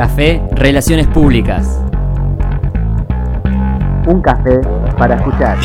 Café 0.00 0.40
Relaciones 0.52 1.06
Públicas. 1.08 1.78
Un 4.06 4.22
café 4.22 4.58
para 4.96 5.16
escuchar. 5.16 5.58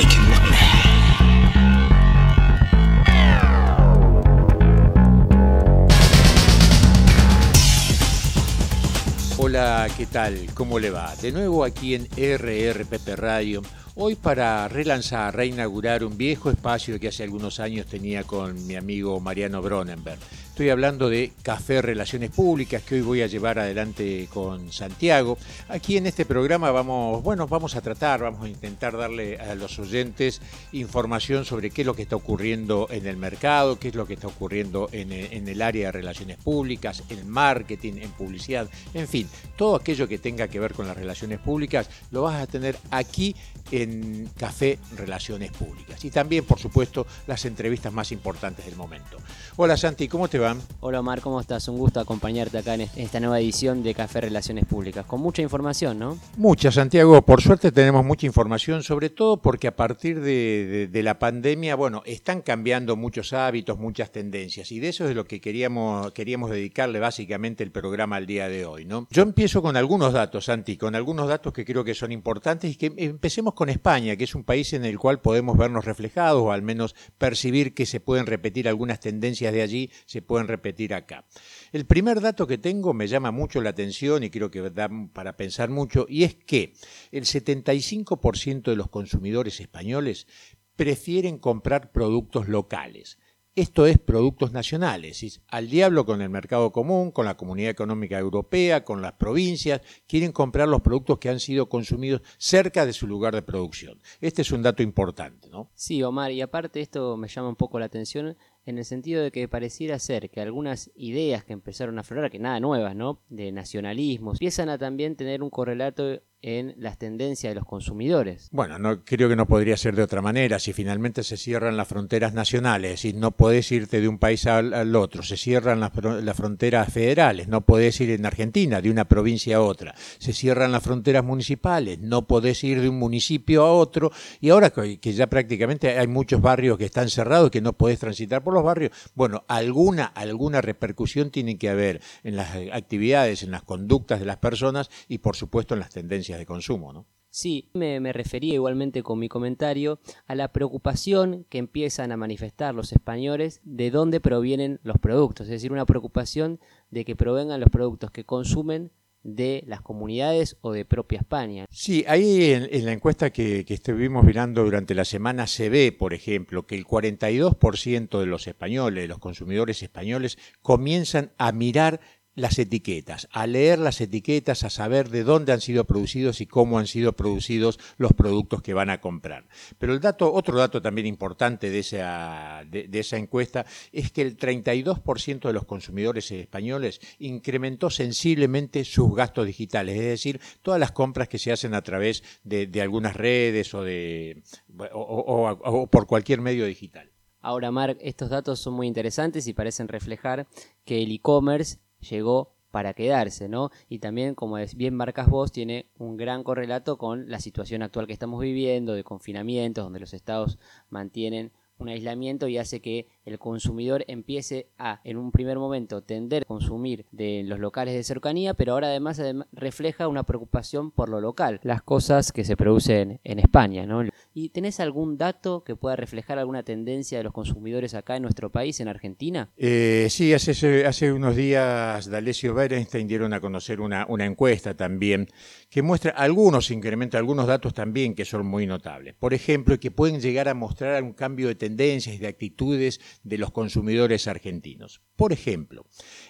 Hola, 9.38 9.88
¿qué 9.96 10.06
tal? 10.06 10.48
¿Cómo 10.54 10.80
le 10.80 10.90
va? 10.90 11.16
De 11.22 11.32
nuevo 11.32 11.64
aquí 11.64 11.96
en 11.96 12.06
RRPP 12.18 13.16
Radio. 13.16 13.62
Hoy 13.96 14.16
para 14.16 14.68
relanzar, 14.68 15.34
reinaugurar 15.34 16.04
un 16.04 16.18
viejo 16.18 16.52
espacio 16.52 17.00
que 17.00 17.08
hace 17.08 17.24
algunos 17.24 17.62
años 17.62 17.86
tenía 17.86 18.26
con 18.26 18.68
mi 18.68 18.76
amigo 18.76 19.18
Mariano 19.22 19.62
Bronenberg. 19.62 20.20
Estoy 20.56 20.70
hablando 20.70 21.10
de 21.10 21.34
Café 21.44 21.82
Relaciones 21.82 22.30
Públicas 22.30 22.82
que 22.82 22.96
hoy 22.96 23.02
voy 23.02 23.22
a 23.22 23.28
llevar 23.28 23.60
adelante 23.60 24.30
con 24.34 24.72
Santiago. 24.72 25.38
Aquí 25.68 25.98
en 25.98 26.08
este 26.08 26.24
programa 26.24 26.72
vamos, 26.72 27.22
bueno, 27.24 27.46
vamos 27.46 27.76
a 27.76 27.82
tratar, 27.82 28.22
vamos 28.22 28.46
a 28.46 28.48
intentar 28.48 28.96
darle 28.96 29.38
a 29.38 29.54
los 29.56 29.78
oyentes 29.80 30.40
información 30.72 31.44
sobre 31.44 31.72
qué 31.72 31.82
es 31.82 31.86
lo 31.86 31.94
que 31.94 32.04
está 32.04 32.16
ocurriendo 32.16 32.88
en 32.90 33.06
el 33.06 33.18
mercado, 33.18 33.78
qué 33.78 33.90
es 33.90 33.96
lo 33.96 34.08
que 34.08 34.14
está 34.14 34.28
ocurriendo 34.28 34.88
en, 34.94 35.12
en 35.12 35.46
el 35.50 35.62
área 35.62 35.88
de 35.88 35.92
relaciones 35.92 36.38
públicas, 36.38 37.04
en 37.10 37.30
marketing, 37.30 37.96
en 37.98 38.12
publicidad, 38.12 38.70
en 38.94 39.10
fin, 39.10 39.28
todo 39.58 39.76
aquello 39.76 40.08
que 40.08 40.20
tenga 40.20 40.48
que 40.48 40.62
ver 40.62 40.74
con 40.74 40.88
las 40.88 40.96
relaciones 40.96 41.40
públicas 41.40 41.90
lo 42.12 42.22
vas 42.22 42.42
a 42.42 42.48
tener 42.48 42.78
aquí 42.92 43.36
en 43.72 44.30
Café 44.38 44.80
Relaciones 44.96 45.52
Públicas. 45.52 46.06
Y 46.06 46.12
también, 46.12 46.46
por 46.46 46.60
supuesto, 46.60 47.06
las 47.28 47.44
entrevistas 47.44 47.92
más 47.92 48.14
importantes 48.14 48.66
del 48.66 48.78
momento. 48.78 49.18
Hola 49.58 49.76
Santi, 49.76 50.08
¿cómo 50.08 50.30
te 50.30 50.40
va? 50.40 50.45
Hola 50.80 51.00
Omar, 51.00 51.22
¿cómo 51.22 51.42
estás? 51.42 51.68
Un 51.70 51.80
gusto 51.80 52.00
acompañarte 52.00 52.60
acá 52.60 52.76
en 52.76 52.82
esta 52.82 53.20
nueva 53.20 53.40
edición 53.40 53.82
de 53.82 53.96
Café 53.96 54.22
Relaciones 54.22 54.66
Públicas, 54.66 55.04
con 55.04 55.20
mucha 55.20 55.42
información, 55.42 55.98
¿no? 55.98 56.20
Mucha, 56.38 56.72
Santiago. 56.72 57.20
Por 57.24 57.42
suerte 57.42 57.72
tenemos 57.72 58.06
mucha 58.06 58.28
información, 58.28 58.84
sobre 58.84 59.10
todo 59.10 59.42
porque 59.42 59.68
a 59.68 59.76
partir 59.76 60.22
de, 60.22 61.02
la 61.04 61.18
pandemia, 61.18 61.76
bueno, 61.76 62.04
están 62.06 62.44
cambiando 62.44 62.96
muchos 62.96 63.34
hábitos, 63.34 63.80
muchas 63.80 64.12
tendencias, 64.12 64.72
y 64.72 64.80
de 64.80 64.90
eso 64.90 65.10
es 65.10 65.16
lo 65.16 65.26
que 65.26 65.42
queríamos, 65.42 66.12
queríamos 66.12 66.52
dedicarle 66.52 67.00
básicamente 67.00 67.64
el 67.64 67.72
programa 67.72 68.18
al 68.18 68.28
día 68.28 68.48
de 68.48 68.66
hoy, 68.66 68.86
¿no? 68.86 69.08
Yo 69.10 69.24
empiezo 69.24 69.64
con 69.64 69.76
algunos 69.76 70.14
datos, 70.14 70.46
Santi, 70.46 70.78
con 70.78 70.94
algunos 70.94 71.28
datos 71.28 71.54
que 71.54 71.66
creo 71.66 71.84
que 71.84 71.96
son 71.96 72.12
importantes, 72.12 72.72
y 72.72 72.76
que 72.76 72.94
empecemos 72.98 73.56
con 73.56 73.70
España, 73.70 74.16
que 74.16 74.26
es 74.26 74.36
un 74.36 74.44
país 74.44 74.74
en 74.74 74.86
el 74.86 75.00
cual 75.00 75.22
podemos 75.22 75.58
vernos 75.58 75.86
reflejados, 75.86 76.44
o 76.44 76.52
al 76.52 76.62
menos 76.62 76.96
percibir 77.18 77.74
que 77.74 77.88
se 77.88 78.00
pueden 78.00 78.28
repetir 78.28 78.70
algunas 78.70 79.00
tendencias 79.00 79.52
de 79.52 79.64
allí, 79.64 79.90
se 80.06 80.22
pueden 80.22 80.35
pueden 80.36 80.50
repetir 80.50 80.94
acá. 80.94 81.24
El 81.72 81.86
primer 81.86 82.20
dato 82.20 82.46
que 82.46 82.58
tengo 82.58 82.94
me 82.94 83.08
llama 83.08 83.32
mucho 83.32 83.62
la 83.62 83.70
atención 83.70 84.22
y 84.22 84.30
creo 84.30 84.52
que 84.52 84.70
da 84.70 84.90
para 85.14 85.38
pensar 85.38 85.70
mucho, 85.70 86.06
y 86.10 86.26
es 86.26 86.36
que 86.36 86.74
el 87.14 87.24
75% 87.24 88.64
de 88.64 88.76
los 88.76 88.90
consumidores 88.90 89.62
españoles 89.62 90.28
prefieren 90.76 91.38
comprar 91.38 91.94
productos 91.94 92.50
locales. 92.50 93.18
Esto 93.56 93.86
es 93.86 93.98
productos 93.98 94.52
nacionales, 94.52 95.42
al 95.48 95.70
diablo 95.70 96.06
con 96.06 96.22
el 96.22 96.30
mercado 96.30 96.74
común, 96.74 97.12
con 97.12 97.26
la 97.26 97.38
Comunidad 97.38 97.70
Económica 97.70 98.20
Europea, 98.20 98.84
con 98.84 99.02
las 99.02 99.14
provincias, 99.14 99.80
quieren 100.06 100.34
comprar 100.34 100.68
los 100.68 100.82
productos 100.82 101.20
que 101.20 101.30
han 101.30 101.40
sido 101.40 101.70
consumidos 101.70 102.22
cerca 102.38 102.86
de 102.86 102.92
su 102.92 103.08
lugar 103.08 103.34
de 103.34 103.44
producción. 103.44 104.02
Este 104.20 104.42
es 104.42 104.52
un 104.52 104.64
dato 104.64 104.84
importante, 104.84 105.48
¿no? 105.50 105.72
Sí, 105.74 106.04
Omar, 106.04 106.34
y 106.34 106.42
aparte 106.42 106.82
esto 106.82 107.16
me 107.16 107.30
llama 107.30 107.48
un 107.48 107.56
poco 107.56 107.80
la 107.80 107.86
atención 107.86 108.36
en 108.66 108.78
el 108.78 108.86
sentido 108.86 109.24
de 109.24 109.32
que 109.32 109.48
pareciera 109.48 110.00
ser 110.00 110.30
que 110.30 110.42
algunas 110.42 110.92
ideas 110.96 111.44
que 111.44 111.54
empezaron 111.54 111.98
a 111.98 112.02
aflorar, 112.02 112.32
que 112.32 112.40
nada 112.40 112.60
nuevas, 112.60 112.96
¿no? 112.96 113.22
De 113.30 113.52
nacionalismo, 113.52 114.32
empiezan 114.32 114.70
a 114.70 114.78
también 114.78 115.16
tener 115.16 115.44
un 115.44 115.50
correlato 115.50 116.22
en 116.42 116.76
las 116.78 116.98
tendencias 116.98 117.52
de 117.52 117.56
los 117.56 117.66
consumidores. 117.66 118.50
Bueno, 118.52 118.78
no 118.78 119.04
creo 119.04 119.30
que 119.30 119.36
no 119.36 119.48
podría 119.48 119.78
ser 119.78 119.96
de 119.96 120.04
otra 120.04 120.22
manera. 120.22 120.60
Si 120.60 120.74
finalmente 120.74 121.24
se 121.24 121.38
cierran 121.38 121.76
las 121.76 121.88
fronteras 121.88 122.34
nacionales 122.34 123.04
y 123.06 123.14
no 123.14 123.32
podés 123.32 123.72
irte 123.72 124.00
de 124.00 124.08
un 124.08 124.20
país 124.20 124.46
al, 124.46 124.96
otro, 124.96 125.24
se 125.24 125.38
cierran 125.38 125.80
las, 125.80 125.92
fronteras 126.36 126.94
federales, 126.94 127.48
no 127.48 127.62
podés 127.62 128.00
ir 128.02 128.12
en 128.12 128.26
Argentina 128.26 128.82
de 128.82 128.92
una 128.92 129.06
provincia 129.06 129.58
a 129.58 129.62
otra, 129.62 129.96
se 130.20 130.34
cierran 130.34 130.72
las 130.72 130.84
fronteras 130.84 131.24
municipales, 131.24 132.00
no 132.00 132.28
podés 132.28 132.64
ir 132.64 132.82
de 132.82 132.90
un 132.90 133.00
municipio 133.00 133.64
a 133.64 133.74
otro 133.74 134.12
y 134.40 134.50
ahora 134.50 134.70
que 134.72 135.14
ya 135.14 135.28
prácticamente 135.28 135.98
hay 135.98 136.08
muchos 136.08 136.42
barrios 136.42 136.78
que 136.78 136.86
están 136.86 137.10
cerrados 137.10 137.50
que 137.50 137.62
no 137.62 137.74
podés 137.74 138.00
transitar 138.00 138.44
por 138.44 138.54
los 138.54 138.64
barrios, 138.64 138.92
bueno, 139.16 139.44
alguna 139.48 140.06
alguna 140.06 140.62
repercusión 140.62 141.32
tiene 141.32 141.58
que 141.58 141.70
haber 141.70 142.02
en 142.24 142.36
las 142.36 142.56
actividades, 142.72 143.44
en 143.44 143.52
las 143.52 143.64
conductas 143.64 144.20
de 144.20 144.26
las 144.26 144.38
personas 144.38 144.90
y 145.08 145.20
por 145.20 145.36
supuesto 145.36 145.74
en 145.74 145.80
las 145.80 145.90
tendencias 145.90 146.25
de 146.34 146.46
consumo, 146.46 146.92
¿no? 146.92 147.06
Sí, 147.36 147.70
me, 147.74 148.00
refería 148.14 148.54
igualmente 148.54 149.04
con 149.04 149.20
mi 149.20 149.28
comentario 149.28 150.00
a 150.26 150.36
la 150.36 150.54
preocupación 150.54 151.46
que 151.50 151.58
empiezan 151.58 152.14
a 152.14 152.18
manifestar 152.18 152.74
los 152.74 152.94
españoles 152.94 153.60
de 153.66 153.92
dónde 153.92 154.22
provienen 154.22 154.80
los 154.84 154.98
productos, 155.00 155.48
es 155.48 155.52
decir, 155.52 155.74
una 155.74 155.86
preocupación 155.86 156.62
de 156.92 157.04
que 157.04 157.18
provengan 157.18 157.60
los 157.60 157.70
productos 157.70 158.10
que 158.12 158.24
consumen 158.24 158.90
de 159.26 159.66
las 159.68 159.82
comunidades 159.82 160.56
o 160.62 160.72
de 160.72 160.86
propia 160.86 161.18
España. 161.18 161.66
Sí, 161.72 162.06
ahí 162.08 162.52
en, 162.54 162.86
la 162.86 162.94
encuesta 162.94 163.32
que, 163.32 163.66
que, 163.66 163.74
estuvimos 163.74 164.24
mirando 164.24 164.64
durante 164.64 164.96
la 164.96 165.04
semana 165.04 165.46
se 165.46 165.68
ve, 165.68 165.92
por 165.92 166.14
ejemplo, 166.14 166.66
que 166.66 166.76
el 166.76 166.86
42% 166.86 168.20
de 168.20 168.26
los 168.28 168.48
españoles, 168.48 169.04
de 169.04 169.08
los 169.10 169.20
consumidores 169.20 169.84
españoles, 169.84 170.38
comienzan 170.62 171.32
a 171.38 171.52
mirar 171.52 172.00
las 172.36 172.60
etiquetas, 172.60 173.28
a 173.32 173.48
leer 173.48 173.80
las 173.80 174.02
etiquetas, 174.02 174.64
a 174.64 174.70
saber 174.70 175.10
de 175.10 175.24
dónde 175.24 175.54
han 175.54 175.62
sido 175.62 175.86
producidos 175.86 176.42
y 176.42 176.46
cómo 176.46 176.78
han 176.78 176.88
sido 176.88 177.14
producidos 177.14 177.80
los 177.98 178.14
productos 178.14 178.62
que 178.62 178.74
van 178.74 178.90
a 178.90 179.00
comprar. 179.00 179.48
Pero 179.78 179.94
el 179.94 180.02
dato, 180.02 180.32
otro 180.34 180.58
dato 180.58 180.82
también 180.82 181.08
importante 181.08 181.70
de 181.70 181.80
esa, 181.80 182.64
de, 182.70 182.90
esa 182.92 183.18
encuesta 183.18 183.66
es 183.92 184.12
que 184.12 184.22
el 184.22 184.38
32% 184.38 185.48
de 185.48 185.54
los 185.54 185.66
consumidores 185.66 186.30
españoles 186.32 187.00
incrementó 187.20 187.90
sensiblemente 187.90 188.84
sus 188.84 189.16
gastos 189.16 189.48
digitales, 189.48 189.96
es 189.96 190.06
decir, 190.06 190.42
todas 190.62 190.80
las 190.80 190.92
compras 190.92 191.30
que 191.30 191.40
se 191.40 191.52
hacen 191.52 191.74
a 191.74 191.82
través 191.82 192.24
de, 192.44 192.70
algunas 192.82 193.16
redes 193.16 193.74
o, 193.74 193.84
de, 193.84 194.44
o 194.92 195.88
por 195.90 196.06
cualquier 196.06 196.42
medio 196.42 196.66
digital. 196.66 197.10
Ahora, 197.46 197.70
Mark, 197.70 198.00
estos 198.02 198.32
datos 198.32 198.60
son 198.60 198.74
muy 198.74 198.88
interesantes 198.88 199.46
y 199.46 199.54
parecen 199.54 199.88
reflejar 199.88 200.48
que 200.84 201.04
el 201.04 201.12
e-commerce 201.12 201.78
llegó 202.10 202.56
para 202.72 202.94
quedarse, 202.94 203.48
¿no? 203.48 203.70
Y 203.88 204.00
también, 204.00 204.36
como 204.36 204.58
bien 204.76 204.96
marcas 204.96 205.30
vos, 205.30 205.52
tiene 205.52 205.86
un 205.98 206.18
gran 206.18 206.44
correlato 206.44 206.98
con 206.98 207.30
la 207.30 207.40
situación 207.40 207.82
actual 207.84 208.06
que 208.06 208.14
estamos 208.14 208.42
viviendo, 208.42 208.94
de 208.94 209.04
confinamiento, 209.06 209.84
donde 209.84 210.02
los 210.02 210.14
estados 210.14 210.60
mantienen 210.90 211.54
un 211.78 211.90
aislamiento 211.90 212.48
y 212.48 212.58
hace 212.58 212.82
que 212.82 213.08
el 213.26 213.40
consumidor 213.40 214.06
empiece 214.08 214.70
a, 214.78 215.02
en 215.04 215.18
un 215.18 215.32
primer 215.32 215.58
momento, 215.58 216.02
tender 216.02 216.44
a 216.44 216.46
consumir 216.46 217.06
de 217.12 217.44
los 217.44 217.60
locales 217.60 217.94
de 217.94 218.04
cercanía, 218.04 218.54
pero 218.54 218.74
ahora 218.74 218.88
además, 218.88 219.22
refleja 219.52 220.08
una 220.08 220.24
preocupación 220.24 220.92
por 220.92 221.10
lo 221.10 221.20
local, 221.20 221.60
las 221.64 221.82
cosas 221.82 222.32
que 222.32 222.44
se 222.44 222.58
producen 222.58 223.20
en 223.24 223.40
España. 223.40 223.86
¿no? 223.86 224.04
¿Y 224.38 224.50
tenés 224.50 224.82
algún 224.82 225.18
dato 225.18 225.64
que 225.64 225.78
pueda 225.78 225.96
reflejar 225.96 226.38
alguna 226.38 226.64
tendencia 226.64 227.18
de 227.18 227.24
los 227.24 227.32
consumidores 227.32 227.94
acá 227.94 228.18
en 228.18 228.24
nuestro 228.24 228.52
país, 228.52 228.82
en 228.82 228.90
Argentina? 228.90 229.50
Eh, 229.56 230.08
sí, 230.10 230.34
hace, 230.34 231.14
unos 231.14 231.38
días 231.38 232.10
D'Alessio 232.10 232.54
Berenstein 232.54 233.08
dieron 233.08 233.32
a 233.32 233.40
conocer 233.40 233.80
una, 233.80 234.06
una 234.10 234.26
encuesta 234.26 234.76
también 234.76 235.30
que 235.70 235.82
muestra 235.82 236.12
algunos 236.12 236.70
incrementos, 236.70 237.18
algunos 237.18 237.48
datos 237.48 237.74
también 237.74 238.14
que 238.14 238.26
son 238.26 238.46
muy 238.46 238.68
notables. 238.68 239.16
Por 239.16 239.34
ejemplo, 239.34 239.80
que 239.80 239.90
pueden 239.90 240.20
llegar 240.20 240.50
a 240.50 240.54
mostrar 240.54 241.02
un 241.02 241.14
cambio 241.14 241.48
de 241.48 241.56
tendencias 241.56 242.16
y 242.16 242.20
de 242.20 242.28
actitudes 242.28 243.00
de 243.24 243.38
los 243.38 243.52
consumidores 243.52 244.28
argentinos. 244.28 245.02
Por 245.16 245.32
ejemplo, 245.32 245.86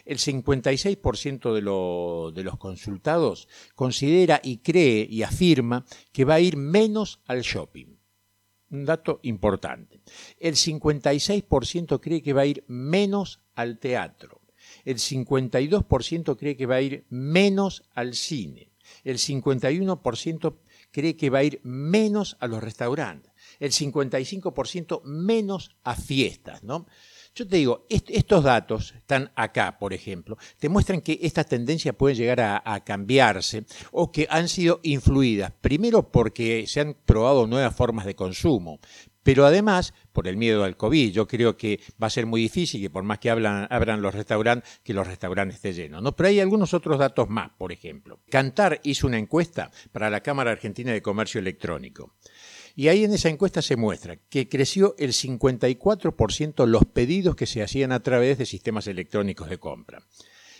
el 0.05 0.19
56% 0.19 1.53
de, 1.53 2.35
de 2.39 2.43
los 2.43 2.57
consultados 2.59 3.47
considera 3.73 4.41
y 4.43 4.57
cree 4.57 5.07
y 5.09 5.23
afirma 5.23 5.85
que 6.13 6.23
va 6.23 6.35
a 6.35 6.39
ir 6.39 6.55
menos 6.55 7.23
al 7.25 7.41
shopping. 7.41 7.94
Un 8.71 8.85
dato 8.85 9.19
importante. 9.23 10.01
El 10.39 10.55
56% 10.55 11.99
cree 11.99 12.21
que 12.21 12.33
va 12.33 12.41
a 12.41 12.45
ir 12.45 12.63
menos 12.67 13.41
al 13.53 13.79
teatro. 13.79 14.41
El 14.83 14.97
52% 14.97 16.37
cree 16.37 16.57
que 16.57 16.65
va 16.65 16.75
a 16.75 16.81
ir 16.81 17.05
menos 17.09 17.83
al 17.93 18.15
cine. 18.15 18.71
El 19.03 19.17
51% 19.17 20.57
cree 20.91 21.15
que 21.15 21.29
va 21.29 21.39
a 21.39 21.43
ir 21.43 21.59
menos 21.63 22.37
a 22.39 22.47
los 22.47 22.63
restaurantes 22.63 23.35
el 23.59 23.71
55% 23.71 25.03
menos 25.03 25.75
a 25.83 25.95
fiestas, 25.95 26.63
¿no? 26.63 26.87
Yo 27.37 27.45
te 27.45 27.57
digo, 27.57 27.85
estos 27.89 28.45
datos 28.45 28.93
están 28.95 29.29
acá, 29.35 29.77
por 29.77 29.91
ejemplo, 29.91 30.37
te 30.57 30.69
muestran 30.69 31.01
que 31.01 31.19
estas 31.21 31.45
tendencias 31.45 31.93
pueden 31.93 32.15
llegar 32.15 32.39
a, 32.39 32.83
cambiarse 32.85 33.65
o 33.91 34.09
que 34.09 34.25
han 34.29 34.47
sido 34.47 34.79
influidas, 34.83 35.51
primero 35.59 36.09
porque 36.11 36.65
se 36.65 36.79
han 36.79 36.95
probado 37.05 37.45
nuevas 37.45 37.75
formas 37.75 38.05
de 38.05 38.15
consumo, 38.15 38.79
Pero 39.21 39.45
además, 39.45 39.93
por 40.13 40.27
el 40.27 40.37
miedo 40.37 40.63
al 40.63 40.77
COVID, 40.77 41.11
yo 41.11 41.27
creo 41.27 41.57
que 41.57 41.81
va 42.01 42.07
a 42.07 42.11
ser 42.11 42.25
muy 42.27 42.41
difícil 42.41 42.79
que 42.79 42.91
por 42.91 43.03
más 43.03 43.17
que 43.17 43.31
abran 43.31 44.01
los 44.01 44.13
restaurantes, 44.13 44.79
que 44.83 44.93
los 44.93 45.05
restaurantes 45.05 45.55
estén 45.55 45.73
llenos. 45.73 46.03
¿no? 46.03 46.15
Pero 46.15 46.29
hay 46.29 46.39
algunos 46.39 46.75
otros 46.75 46.99
datos 46.99 47.27
más, 47.27 47.49
por 47.57 47.71
ejemplo. 47.71 48.19
Cantar 48.29 48.79
hizo 48.83 49.07
una 49.07 49.17
encuesta 49.17 49.71
para 49.91 50.11
la 50.11 50.21
Cámara 50.21 50.51
Argentina 50.51 50.91
de 50.91 51.01
Comercio 51.01 51.39
Electrónico. 51.39 52.13
Y 52.75 52.89
ahí 52.89 53.05
en 53.05 53.13
esa 53.13 53.29
encuesta 53.29 53.61
se 53.61 53.77
muestra 53.77 54.17
que 54.17 54.49
creció 54.49 54.95
el 54.97 55.11
54% 55.11 56.65
los 56.65 56.85
pedidos 56.85 57.35
que 57.35 57.45
se 57.45 57.63
hacían 57.63 57.93
a 57.93 58.01
través 58.01 58.37
de 58.37 58.45
sistemas 58.45 58.87
electrónicos 58.87 59.49
de 59.49 59.57
compra. 59.57 60.03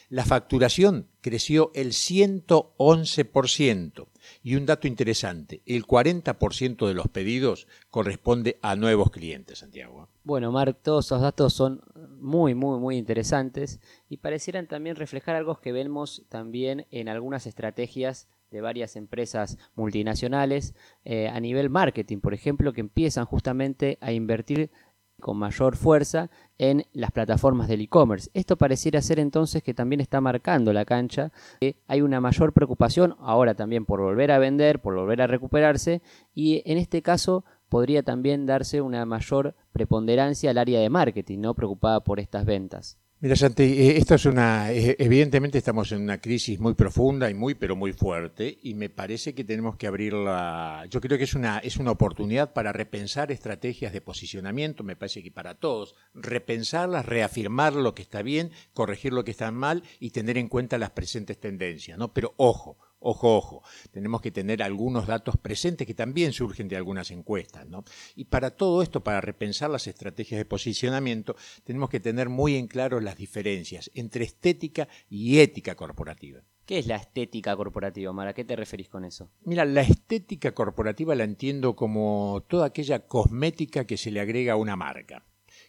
La 0.10 0.24
facturación 0.24 1.08
creció 1.22 1.72
el 1.74 1.90
111%. 1.90 4.08
Y 4.44 4.56
un 4.56 4.66
dato 4.66 4.88
interesante, 4.88 5.62
el 5.66 5.86
40% 5.86 6.88
de 6.88 6.94
los 6.94 7.08
pedidos 7.08 7.68
corresponde 7.90 8.60
a 8.62 8.76
nuevos 8.76 9.10
clientes, 9.12 9.60
Santiago. 9.60 10.10
Bueno, 10.24 10.52
Marc, 10.52 10.80
todos 10.82 11.06
esos 11.08 11.22
datos 11.22 11.54
son 11.54 11.82
muy, 12.20 12.56
muy, 12.56 12.80
muy 12.80 12.98
interesantes 12.98 13.80
y 14.08 14.18
parecieran 14.18 14.68
también 14.68 14.96
reflejar 14.96 15.36
algo 15.36 15.60
que 15.60 15.72
vemos 15.72 16.24
también 16.30 16.86
en 16.92 17.10
algunas 17.10 17.48
estrategias 17.48 18.28
de 18.52 18.62
varias 18.62 18.96
empresas 18.96 19.58
multinacionales 19.76 20.76
eh, 21.04 21.28
a 21.28 21.40
nivel 21.40 21.70
marketing, 21.70 22.20
por 22.20 22.34
ejemplo, 22.34 22.74
que 22.74 22.82
empiezan 22.82 23.26
justamente 23.26 23.98
a 24.02 24.12
invertir 24.12 24.72
con 25.20 25.38
mayor 25.38 25.76
fuerza 25.76 26.30
en 26.58 26.86
las 26.94 27.12
plataformas 27.12 27.68
del 27.68 27.82
e-commerce. 27.82 28.30
Esto 28.34 28.58
pareciera 28.58 29.02
ser 29.02 29.20
entonces 29.20 29.64
que 29.64 29.74
también 29.74 30.02
está 30.02 30.22
marcando 30.22 30.74
la 30.74 30.86
cancha, 30.86 31.32
que 31.60 31.78
hay 31.88 32.02
una 32.02 32.22
mayor 32.22 32.54
preocupación 32.54 33.16
ahora 33.20 33.56
también 33.56 33.86
por 33.86 34.02
volver 34.02 34.32
a 34.32 34.40
vender, 34.40 34.82
por 34.82 34.96
volver 34.96 35.22
a 35.22 35.28
recuperarse 35.28 36.02
y 36.34 36.62
en 36.66 36.78
este 36.78 37.02
caso 37.02 37.46
podría 37.70 38.04
también 38.04 38.46
darse 38.46 38.82
una 38.82 39.06
mayor 39.06 39.56
preponderancia 39.72 40.52
al 40.52 40.58
área 40.58 40.80
de 40.80 40.90
marketing, 40.90 41.40
¿no? 41.40 41.56
preocupada 41.56 42.02
por 42.02 42.20
estas 42.20 42.46
ventas. 42.46 42.98
Mira, 43.22 43.38
Santi, 43.38 43.64
eh, 43.64 43.98
esto 43.98 44.16
es 44.16 44.26
una. 44.26 44.74
Eh, 44.74 44.98
evidentemente 45.00 45.58
estamos 45.58 45.90
en 45.94 46.02
una 46.02 46.20
crisis 46.20 46.60
muy 46.60 46.74
profunda 46.74 47.30
y 47.30 47.34
muy, 47.34 47.56
pero 47.56 47.74
muy 47.78 47.94
fuerte, 47.94 48.58
y 48.62 48.74
me 48.74 48.90
parece 48.90 49.34
que 49.34 49.46
tenemos 49.46 49.78
que 49.78 49.88
abrirla. 49.88 50.86
Yo 50.90 51.00
creo 51.00 51.18
que 51.18 51.24
es 51.24 51.34
una, 51.34 51.60
es 51.60 51.78
una 51.78 51.92
oportunidad 51.92 52.52
para 52.52 52.74
repensar 52.74 53.32
estrategias 53.32 53.94
de 53.94 54.02
posicionamiento, 54.02 54.84
me 54.84 54.98
parece 54.98 55.24
que 55.24 55.32
para 55.32 55.56
todos, 55.56 55.96
repensarlas, 56.14 57.06
reafirmar 57.06 57.74
lo 57.74 57.96
que 57.96 58.02
está 58.02 58.22
bien, 58.22 58.52
corregir 58.74 59.14
lo 59.14 59.24
que 59.24 59.32
está 59.32 59.50
mal 59.50 59.84
y 60.02 60.10
tener 60.10 60.38
en 60.38 60.50
cuenta 60.50 60.78
las 60.78 60.92
presentes 60.92 61.40
tendencias, 61.40 61.98
¿no? 61.98 62.14
Pero 62.14 62.34
ojo, 62.36 62.78
Ojo, 63.00 63.36
ojo, 63.38 63.64
tenemos 63.92 64.22
que 64.22 64.32
tener 64.32 64.64
algunos 64.64 65.06
datos 65.06 65.38
presentes 65.38 65.86
que 65.86 65.94
también 65.94 66.34
surgen 66.34 66.68
de 66.68 66.76
algunas 66.76 67.12
encuestas, 67.12 67.68
¿no? 67.68 67.84
Y 68.16 68.26
para 68.26 68.52
todo 68.52 68.82
esto, 68.82 69.04
para 69.04 69.22
repensar 69.22 69.70
las 69.70 69.88
estrategias 69.88 70.40
de 70.40 70.46
posicionamiento, 70.46 71.36
tenemos 71.64 71.90
que 71.90 72.00
tener 72.00 72.30
muy 72.30 72.56
en 72.56 72.68
claro 72.68 73.00
las 73.00 73.18
diferencias 73.18 73.92
entre 73.94 74.26
estética 74.26 74.88
y 75.10 75.40
ética 75.40 75.76
corporativa. 75.76 76.42
¿Qué 76.66 76.80
es 76.80 76.88
la 76.88 76.96
estética 76.96 77.56
corporativa, 77.56 78.12
Mara? 78.12 78.32
¿A 78.32 78.34
qué 78.34 78.44
te 78.44 78.56
referís 78.56 78.90
con 78.90 79.06
eso? 79.06 79.30
Mira, 79.44 79.66
la 79.66 79.82
estética 79.82 80.54
corporativa 80.54 81.14
la 81.14 81.24
entiendo 81.24 81.76
como 81.76 82.44
toda 82.48 82.66
aquella 82.66 83.06
cosmética 83.06 83.86
que 83.86 83.98
se 83.98 84.10
le 84.10 84.20
agrega 84.20 84.54
a 84.54 84.58
una 84.58 84.76
marca 84.76 85.24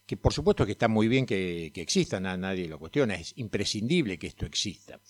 que 0.07 0.17
por 0.17 0.33
supuesto 0.33 0.65
que 0.65 0.73
está 0.73 0.89
muy 0.89 1.09
bien 1.09 1.27
que, 1.27 1.71
que 1.75 1.81
exista, 1.81 2.21
nadie 2.21 2.69
lo 2.69 2.79
cuestiona, 2.79 3.15
es 3.15 3.33
imprescindible 3.37 4.19
que 4.19 4.29
esto 4.29 4.47
exista. 4.47 5.01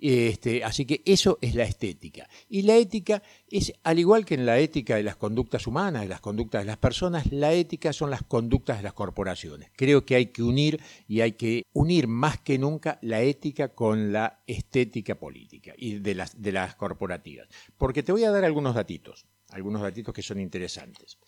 Este, 0.00 0.62
así 0.62 0.84
que 0.84 1.02
eso 1.04 1.38
es 1.40 1.54
la 1.54 1.64
estética. 1.64 2.28
Y 2.48 2.62
la 2.62 2.76
ética 2.76 3.22
es, 3.50 3.72
al 3.82 3.98
igual 3.98 4.24
que 4.24 4.34
en 4.34 4.46
la 4.46 4.58
ética 4.58 4.96
de 4.96 5.02
las 5.02 5.16
conductas 5.16 5.66
humanas, 5.66 6.02
de 6.02 6.08
las 6.08 6.20
conductas 6.20 6.62
de 6.62 6.66
las 6.66 6.76
personas, 6.76 7.30
la 7.32 7.52
ética 7.52 7.92
son 7.92 8.10
las 8.10 8.22
conductas 8.22 8.78
de 8.78 8.84
las 8.84 8.92
corporaciones. 8.92 9.70
Creo 9.76 10.04
que 10.04 10.14
hay 10.14 10.26
que 10.26 10.42
unir 10.42 10.80
y 11.08 11.20
hay 11.20 11.32
que 11.32 11.64
unir 11.72 12.06
más 12.06 12.38
que 12.38 12.58
nunca 12.58 12.98
la 13.02 13.22
ética 13.22 13.74
con 13.74 14.12
la 14.12 14.40
estética 14.46 15.16
política 15.16 15.72
y 15.76 15.98
de 15.98 16.14
las, 16.14 16.40
de 16.40 16.52
las 16.52 16.74
corporativas. 16.76 17.48
Porque 17.76 18.02
te 18.02 18.12
voy 18.12 18.24
a 18.24 18.30
dar 18.30 18.44
algunos 18.44 18.74
datitos 18.74 19.26
algunos 19.50 19.82
datitos 19.82 20.14
que 20.14 20.22
son 20.22 20.40
interesantes. 20.40 21.18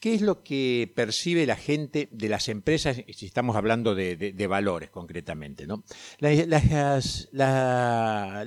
¿Qué 0.00 0.14
es 0.14 0.22
lo 0.22 0.42
que 0.44 0.92
percibe 0.94 1.44
la 1.44 1.56
gente 1.56 2.08
de 2.12 2.28
las 2.28 2.48
empresas, 2.48 3.02
si 3.12 3.26
estamos 3.26 3.56
hablando 3.56 3.96
de, 3.96 4.46
valores 4.48 4.90
concretamente? 4.90 5.66
¿no? 5.66 5.82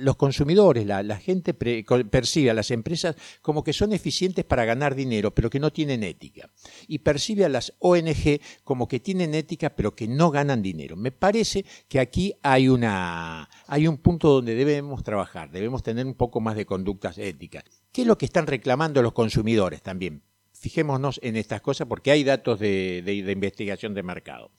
los 0.00 0.16
consumidores, 0.16 0.86
la, 0.86 1.16
gente 1.18 1.52
percibe 1.52 2.50
a 2.50 2.54
las 2.54 2.70
empresas 2.70 3.16
como 3.42 3.62
que 3.64 3.72
son 3.74 3.92
eficientes 3.92 4.44
para 4.44 4.64
ganar 4.64 4.94
dinero, 4.94 5.34
pero 5.34 5.50
que 5.50 5.60
no 5.60 5.72
tienen 5.72 6.04
ética. 6.04 6.50
Y 6.88 7.00
percibe 7.00 7.44
a 7.44 7.50
las 7.50 7.74
ONG 7.80 8.40
como 8.64 8.88
que 8.88 9.00
tienen 9.00 9.34
ética, 9.34 9.70
pero 9.70 9.94
que 9.94 10.08
no 10.08 10.30
ganan 10.30 10.62
dinero. 10.62 10.96
Me 10.96 11.12
parece 11.12 11.66
que 11.88 12.00
aquí 12.00 12.34
hay, 12.42 12.68
una, 12.68 13.48
hay 13.66 13.86
un 13.86 13.98
punto 13.98 14.28
donde 14.28 14.54
debemos 14.54 15.02
trabajar, 15.02 15.50
debemos 15.50 15.82
tener 15.82 16.06
un 16.06 16.14
poco 16.14 16.40
más 16.40 16.56
de 16.56 16.64
conductas 16.64 17.18
éticas. 17.18 17.81
¿Qué 17.92 18.02
es 18.02 18.06
lo 18.06 18.16
que 18.16 18.24
están 18.24 18.46
reclamando 18.46 19.02
los 19.02 19.12
consumidores 19.12 19.82
también? 19.82 20.22
Fijémonos 20.54 21.20
en 21.22 21.36
estas 21.36 21.60
cosas 21.60 21.88
porque 21.88 22.10
hay 22.10 22.24
datos 22.24 22.58
de, 22.58 23.02
investigación 23.30 23.92
de 23.92 24.02
mercado. 24.02 24.50